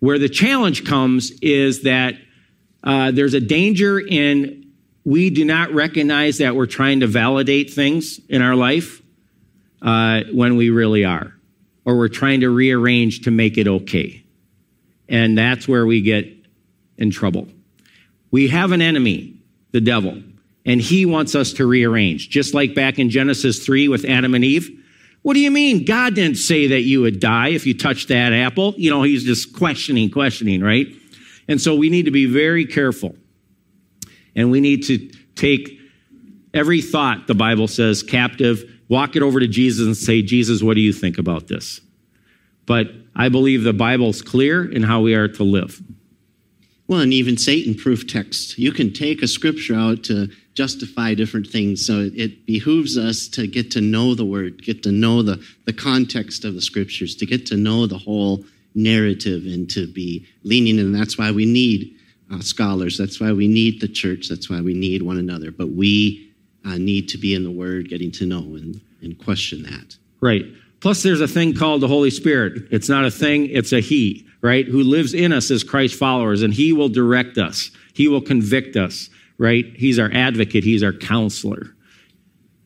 Where 0.00 0.18
the 0.18 0.28
challenge 0.28 0.84
comes 0.84 1.30
is 1.40 1.82
that 1.82 2.16
uh, 2.84 3.10
there's 3.12 3.34
a 3.34 3.40
danger 3.40 3.98
in 3.98 4.66
we 5.04 5.30
do 5.30 5.44
not 5.44 5.72
recognize 5.72 6.38
that 6.38 6.54
we're 6.54 6.66
trying 6.66 7.00
to 7.00 7.06
validate 7.06 7.72
things 7.72 8.20
in 8.28 8.42
our 8.42 8.54
life 8.54 9.02
uh, 9.80 10.22
when 10.32 10.56
we 10.56 10.70
really 10.70 11.04
are, 11.04 11.32
or 11.84 11.96
we're 11.96 12.08
trying 12.08 12.40
to 12.40 12.50
rearrange 12.50 13.22
to 13.22 13.30
make 13.30 13.56
it 13.56 13.66
okay. 13.66 14.22
And 15.08 15.38
that's 15.38 15.66
where 15.66 15.86
we 15.86 16.02
get 16.02 16.26
in 16.98 17.10
trouble. 17.10 17.48
We 18.30 18.48
have 18.48 18.72
an 18.72 18.82
enemy 18.82 19.37
the 19.78 19.84
devil. 19.84 20.20
And 20.66 20.80
he 20.80 21.06
wants 21.06 21.36
us 21.36 21.52
to 21.54 21.66
rearrange, 21.66 22.28
just 22.30 22.52
like 22.52 22.74
back 22.74 22.98
in 22.98 23.10
Genesis 23.10 23.64
3 23.64 23.86
with 23.86 24.04
Adam 24.04 24.34
and 24.34 24.44
Eve. 24.44 24.68
What 25.22 25.34
do 25.34 25.40
you 25.40 25.52
mean? 25.52 25.84
God 25.84 26.16
didn't 26.16 26.36
say 26.36 26.66
that 26.66 26.80
you 26.80 27.00
would 27.00 27.20
die 27.20 27.50
if 27.50 27.64
you 27.64 27.78
touched 27.78 28.08
that 28.08 28.32
apple. 28.32 28.74
You 28.76 28.90
know, 28.90 29.04
he's 29.04 29.22
just 29.22 29.54
questioning, 29.54 30.10
questioning, 30.10 30.62
right? 30.62 30.88
And 31.46 31.60
so 31.60 31.76
we 31.76 31.90
need 31.90 32.06
to 32.06 32.10
be 32.10 32.26
very 32.26 32.66
careful. 32.66 33.14
And 34.34 34.50
we 34.50 34.60
need 34.60 34.84
to 34.86 34.98
take 35.36 35.78
every 36.52 36.82
thought, 36.82 37.28
the 37.28 37.34
Bible 37.34 37.68
says, 37.68 38.02
captive, 38.02 38.64
walk 38.88 39.14
it 39.14 39.22
over 39.22 39.38
to 39.38 39.46
Jesus 39.46 39.86
and 39.86 39.96
say, 39.96 40.22
Jesus, 40.22 40.60
what 40.60 40.74
do 40.74 40.80
you 40.80 40.92
think 40.92 41.18
about 41.18 41.46
this? 41.46 41.80
But 42.66 42.88
I 43.14 43.28
believe 43.28 43.62
the 43.62 43.72
Bible's 43.72 44.22
clear 44.22 44.70
in 44.70 44.82
how 44.82 45.02
we 45.02 45.14
are 45.14 45.28
to 45.28 45.44
live. 45.44 45.80
Well, 46.88 47.00
and 47.00 47.12
even 47.12 47.36
Satan 47.36 47.74
proof 47.74 48.06
text. 48.06 48.58
You 48.58 48.72
can 48.72 48.94
take 48.94 49.22
a 49.22 49.28
scripture 49.28 49.74
out 49.74 50.02
to 50.04 50.28
justify 50.54 51.12
different 51.12 51.46
things. 51.46 51.86
So 51.86 52.10
it 52.14 52.46
behooves 52.46 52.96
us 52.96 53.28
to 53.28 53.46
get 53.46 53.70
to 53.72 53.82
know 53.82 54.14
the 54.14 54.24
word, 54.24 54.64
get 54.64 54.82
to 54.84 54.90
know 54.90 55.22
the, 55.22 55.44
the 55.66 55.72
context 55.74 56.46
of 56.46 56.54
the 56.54 56.62
scriptures, 56.62 57.14
to 57.16 57.26
get 57.26 57.44
to 57.46 57.56
know 57.56 57.86
the 57.86 57.98
whole 57.98 58.44
narrative 58.74 59.44
and 59.44 59.68
to 59.70 59.86
be 59.86 60.26
leaning. 60.44 60.78
And 60.78 60.94
that's 60.94 61.18
why 61.18 61.30
we 61.30 61.44
need 61.44 61.94
uh, 62.32 62.40
scholars. 62.40 62.96
That's 62.96 63.20
why 63.20 63.32
we 63.32 63.48
need 63.48 63.82
the 63.82 63.88
church. 63.88 64.28
That's 64.28 64.48
why 64.48 64.62
we 64.62 64.72
need 64.72 65.02
one 65.02 65.18
another. 65.18 65.50
But 65.50 65.68
we 65.68 66.32
uh, 66.64 66.78
need 66.78 67.08
to 67.10 67.18
be 67.18 67.34
in 67.34 67.44
the 67.44 67.50
word, 67.50 67.90
getting 67.90 68.10
to 68.12 68.26
know 68.26 68.40
and, 68.40 68.80
and 69.02 69.18
question 69.22 69.62
that. 69.64 69.96
Right. 70.22 70.46
Plus, 70.80 71.02
there's 71.02 71.20
a 71.20 71.28
thing 71.28 71.54
called 71.54 71.82
the 71.82 71.88
Holy 71.88 72.10
Spirit. 72.10 72.62
It's 72.70 72.88
not 72.88 73.04
a 73.04 73.10
thing, 73.10 73.46
it's 73.50 73.72
a 73.72 73.80
He 73.80 74.27
right? 74.40 74.66
Who 74.66 74.82
lives 74.82 75.14
in 75.14 75.32
us 75.32 75.50
as 75.50 75.64
Christ 75.64 75.98
followers, 75.98 76.42
and 76.42 76.52
He 76.52 76.72
will 76.72 76.88
direct 76.88 77.38
us. 77.38 77.70
He 77.94 78.08
will 78.08 78.20
convict 78.20 78.76
us, 78.76 79.10
right? 79.38 79.64
He's 79.76 79.98
our 79.98 80.10
advocate. 80.12 80.64
He's 80.64 80.82
our 80.82 80.92
counselor. 80.92 81.74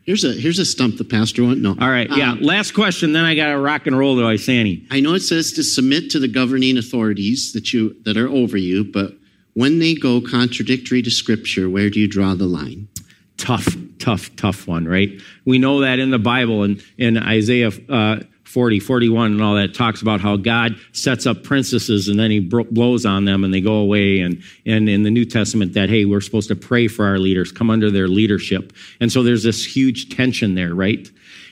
Here's 0.05 0.25
a 0.25 0.33
here's 0.33 0.59
a 0.59 0.65
stump 0.65 0.99
the 0.99 1.05
pastor 1.05 1.45
won't 1.45 1.61
know. 1.61 1.77
All 1.81 1.91
right, 1.91 2.11
yeah. 2.11 2.33
Um, 2.33 2.41
Last 2.41 2.75
question, 2.75 3.13
then 3.13 3.25
I 3.25 3.37
got 3.37 3.49
to 3.49 3.59
rock 3.59 3.87
and 3.87 3.97
roll 3.97 4.17
to 4.17 4.23
Isanti. 4.23 4.87
I 4.91 5.01
know 5.01 5.15
it 5.15 5.21
says 5.21 5.53
to 5.53 5.63
submit 5.63 6.11
to 6.11 6.19
the 6.19 6.27
governing 6.27 6.77
authorities 6.77 7.53
that 7.53 7.73
you 7.73 7.97
that 8.03 8.17
are 8.17 8.29
over 8.29 8.57
you, 8.57 8.83
but 8.83 9.13
when 9.55 9.79
they 9.79 9.95
go 9.95 10.21
contradictory 10.21 11.03
to 11.03 11.11
Scripture, 11.11 11.71
where 11.71 11.89
do 11.89 12.01
you 12.01 12.09
draw 12.09 12.35
the 12.35 12.47
line? 12.47 12.89
Tough, 13.37 13.77
tough, 13.99 14.35
tough 14.37 14.67
one, 14.67 14.87
right? 14.87 15.11
We 15.45 15.59
know 15.59 15.81
that 15.81 15.99
in 15.99 16.11
the 16.11 16.19
Bible 16.19 16.63
and 16.65 16.83
in 16.99 17.17
Isaiah 17.17 17.71
uh, 17.89 18.21
40, 18.53 18.81
41, 18.81 19.33
and 19.33 19.43
all 19.43 19.55
that 19.55 19.75
talks 19.75 20.03
about 20.03 20.21
how 20.21 20.37
God 20.37 20.77
sets 20.93 21.25
up 21.25 21.43
princesses 21.43 22.09
and 22.09 22.21
then 22.21 22.31
he 22.31 22.39
blows 22.39 23.07
on 23.07 23.25
them 23.25 23.45
and 23.45 23.55
they 23.55 23.63
go 23.63 23.77
away. 23.77 24.21
And, 24.21 24.43
and 24.67 24.91
in 24.91 25.05
the 25.05 25.11
New 25.11 25.25
Testament, 25.25 25.73
that, 25.73 25.89
hey, 25.89 26.05
we're 26.05 26.21
supposed 26.21 26.49
to 26.49 26.55
pray 26.55 26.87
for 26.87 27.07
our 27.07 27.19
leaders, 27.19 27.51
come 27.51 27.71
under 27.71 27.91
their 27.91 28.09
leadership. 28.09 28.75
And 29.01 29.11
so 29.11 29.23
there's 29.23 29.43
this 29.43 29.65
huge 29.65 30.15
tension 30.15 30.55
there, 30.55 30.75
right? 30.75 31.09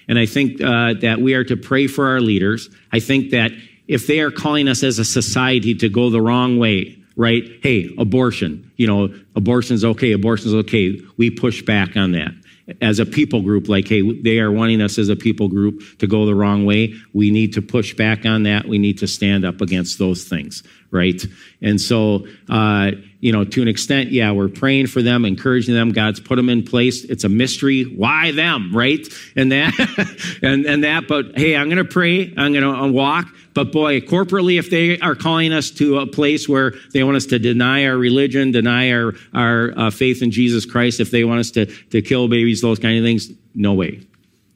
And 0.09 0.19
I 0.19 0.27
think 0.27 0.61
uh, 0.61 0.93
that 1.01 1.23
we 1.23 1.33
are 1.33 1.45
to 1.45 1.57
pray 1.57 1.87
for 1.87 2.07
our 2.07 2.21
leaders. 2.21 2.69
I 2.93 3.01
think 3.01 3.31
that 3.31 3.53
if 3.89 4.07
they 4.07 4.21
are 4.21 4.31
calling 4.31 4.69
us 4.69 4.83
as 4.83 4.99
a 4.99 5.05
society 5.05 5.75
to 5.77 5.89
go 5.89 6.11
the 6.11 6.21
wrong 6.21 6.59
way, 6.59 6.99
right? 7.17 7.45
Hey, 7.63 7.95
abortion, 7.97 8.71
you 8.77 8.87
know, 8.87 9.09
abortion's 9.35 9.87
okay, 9.87 10.13
abortion's 10.13 10.53
okay. 10.53 11.01
We 11.17 11.31
push 11.31 11.63
back 11.63 11.97
on 11.97 12.13
that 12.13 12.33
as 12.81 12.99
a 12.99 13.07
people 13.07 13.43
group, 13.43 13.69
like, 13.69 13.89
hey, 13.89 14.21
they 14.23 14.39
are 14.39 14.51
wanting 14.51 14.81
us 14.81 14.99
as 14.99 15.09
a 15.09 15.17
people 15.17 15.49
group 15.49 15.83
to 15.99 16.07
go 16.07 16.27
the 16.27 16.35
wrong 16.35 16.65
way. 16.65 16.95
We 17.13 17.31
need 17.31 17.55
to 17.55 17.63
push 17.63 17.95
back 17.95 18.25
on 18.25 18.45
that. 18.45 18.67
We 18.67 18.79
need 18.79 18.99
to 18.99 19.07
stand 19.07 19.45
up 19.45 19.61
against 19.61 19.99
those 19.99 20.25
things, 20.25 20.63
right? 20.91 21.23
And 21.63 21.81
so, 21.81 22.27
uh, 22.49 22.93
you 23.21 23.33
know, 23.33 23.45
to 23.45 23.63
an 23.63 23.69
extent, 23.69 24.11
yeah, 24.11 24.33
we're 24.33 24.49
praying 24.49 24.87
for 24.87 25.03
them, 25.03 25.25
encouraging 25.25 25.75
them. 25.75 25.93
God's 25.93 26.21
put 26.21 26.37
them 26.37 26.49
in 26.49 26.63
place. 26.63 27.05
It's 27.05 27.25
a 27.25 27.29
mystery. 27.29 27.85
Why 27.85 28.33
them, 28.33 28.75
right? 28.75 29.07
And 29.37 29.53
that, 29.53 30.39
and, 30.43 30.65
and 30.65 30.85
that, 30.85 31.07
but 31.07 31.39
hey, 31.39 31.55
I'm 31.55 31.69
going 31.69 31.85
to 31.85 31.85
pray. 31.85 32.33
I'm 32.37 32.53
going 32.53 32.65
to 32.65 32.93
walk. 32.93 33.27
But 33.53 33.73
boy, 33.73 34.01
corporately, 34.01 34.59
if 34.59 34.71
they 34.71 34.99
are 35.01 35.15
calling 35.15 35.53
us 35.53 35.71
to 35.73 35.99
a 35.99 36.07
place 36.07 36.49
where 36.49 36.73
they 36.95 37.03
want 37.03 37.17
us 37.17 37.27
to 37.27 37.39
deny 37.39 37.85
our 37.87 37.97
religion, 37.97 38.53
deny 38.53 38.91
our, 38.93 39.13
our 39.35 39.73
uh, 39.77 39.91
faith 39.91 40.23
in 40.23 40.31
Jesus 40.31 40.65
Christ, 40.65 40.99
if 40.99 41.11
they 41.11 41.25
want 41.25 41.41
us 41.41 41.51
to, 41.53 41.67
to 41.67 42.01
kill 42.01 42.29
babies, 42.29 42.63
those 42.63 42.79
kind 42.79 42.97
of 42.97 43.05
things, 43.05 43.29
no 43.55 43.75
way. 43.75 44.07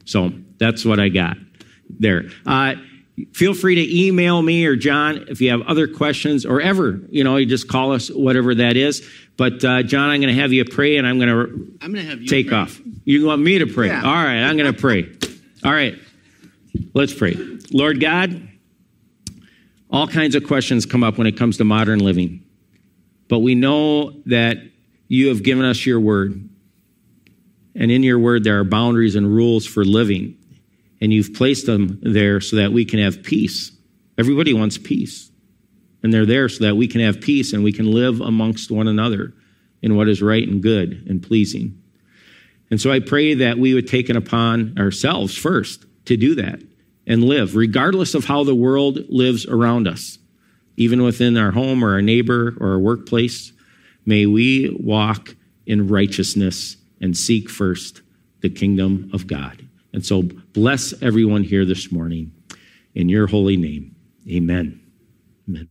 So 0.05 0.31
that's 0.57 0.85
what 0.85 0.99
I 0.99 1.09
got 1.09 1.37
there. 1.99 2.29
Uh, 2.45 2.75
feel 3.33 3.53
free 3.53 3.75
to 3.75 4.05
email 4.05 4.41
me 4.41 4.65
or 4.65 4.75
John 4.75 5.25
if 5.29 5.39
you 5.41 5.51
have 5.51 5.61
other 5.61 5.87
questions 5.87 6.45
or 6.45 6.61
ever, 6.61 6.99
you 7.09 7.23
know, 7.23 7.37
you 7.37 7.45
just 7.45 7.67
call 7.67 7.93
us, 7.93 8.09
whatever 8.09 8.53
that 8.55 8.75
is. 8.75 9.07
But 9.37 9.63
uh, 9.63 9.83
John, 9.83 10.09
I'm 10.09 10.21
going 10.21 10.33
to 10.33 10.41
have 10.41 10.53
you 10.53 10.65
pray 10.65 10.97
and 10.97 11.07
I'm 11.07 11.19
going 11.19 11.29
to 11.29 11.77
I'm 11.81 11.93
going 11.93 12.05
to 12.05 12.09
have 12.09 12.21
you 12.21 12.27
take 12.27 12.49
pray. 12.49 12.57
off. 12.57 12.81
You 13.05 13.25
want 13.25 13.41
me 13.41 13.59
to 13.59 13.67
pray? 13.67 13.87
Yeah. 13.87 14.03
All 14.03 14.13
right, 14.13 14.41
I'm 14.41 14.57
going 14.57 14.73
to 14.73 14.79
pray. 14.79 15.09
All 15.63 15.71
right, 15.71 15.95
let's 16.93 17.13
pray. 17.13 17.35
Lord 17.71 17.99
God, 17.99 18.49
all 19.89 20.07
kinds 20.07 20.35
of 20.35 20.45
questions 20.45 20.85
come 20.85 21.03
up 21.03 21.17
when 21.17 21.27
it 21.27 21.37
comes 21.37 21.57
to 21.57 21.63
modern 21.63 21.99
living. 21.99 22.43
But 23.27 23.39
we 23.39 23.55
know 23.55 24.11
that 24.27 24.57
you 25.07 25.29
have 25.29 25.43
given 25.43 25.65
us 25.65 25.85
your 25.85 25.99
word. 25.99 26.49
And 27.75 27.91
in 27.91 28.03
your 28.03 28.19
word, 28.19 28.43
there 28.43 28.59
are 28.59 28.63
boundaries 28.63 29.15
and 29.15 29.27
rules 29.27 29.65
for 29.65 29.83
living. 29.83 30.37
And 31.01 31.11
you've 31.11 31.33
placed 31.33 31.65
them 31.65 31.99
there 32.01 32.39
so 32.39 32.55
that 32.57 32.71
we 32.71 32.85
can 32.85 32.99
have 32.99 33.23
peace. 33.23 33.71
Everybody 34.17 34.53
wants 34.53 34.77
peace. 34.77 35.29
And 36.03 36.13
they're 36.13 36.25
there 36.25 36.47
so 36.49 36.65
that 36.65 36.75
we 36.75 36.87
can 36.87 37.01
have 37.01 37.19
peace 37.19 37.51
and 37.53 37.63
we 37.63 37.71
can 37.71 37.91
live 37.91 38.21
amongst 38.21 38.71
one 38.71 38.87
another 38.87 39.33
in 39.81 39.95
what 39.95 40.07
is 40.07 40.21
right 40.21 40.47
and 40.47 40.61
good 40.61 41.05
and 41.07 41.21
pleasing. 41.21 41.81
And 42.69 42.79
so 42.79 42.91
I 42.91 42.99
pray 42.99 43.33
that 43.35 43.57
we 43.57 43.73
would 43.73 43.87
take 43.87 44.09
it 44.09 44.15
upon 44.15 44.77
ourselves 44.77 45.37
first 45.37 45.85
to 46.05 46.17
do 46.17 46.35
that 46.35 46.61
and 47.07 47.23
live, 47.23 47.55
regardless 47.55 48.15
of 48.15 48.25
how 48.25 48.43
the 48.43 48.55
world 48.55 48.99
lives 49.09 49.45
around 49.45 49.87
us, 49.87 50.17
even 50.77 51.03
within 51.03 51.37
our 51.37 51.51
home 51.51 51.83
or 51.83 51.93
our 51.93 52.01
neighbor 52.01 52.55
or 52.59 52.71
our 52.71 52.79
workplace. 52.79 53.51
May 54.05 54.25
we 54.25 54.75
walk 54.79 55.35
in 55.65 55.87
righteousness 55.87 56.77
and 57.01 57.15
seek 57.15 57.49
first 57.49 58.01
the 58.41 58.49
kingdom 58.49 59.09
of 59.13 59.27
God. 59.27 59.64
And 59.95 60.05
so 60.05 60.23
bless 60.23 60.93
everyone 61.01 61.41
here 61.41 61.63
this 61.63 61.89
morning 61.89 62.33
in 62.95 63.07
your 63.07 63.27
holy 63.27 63.55
name. 63.55 63.95
Amen. 64.29 64.81
Amen. 65.47 65.69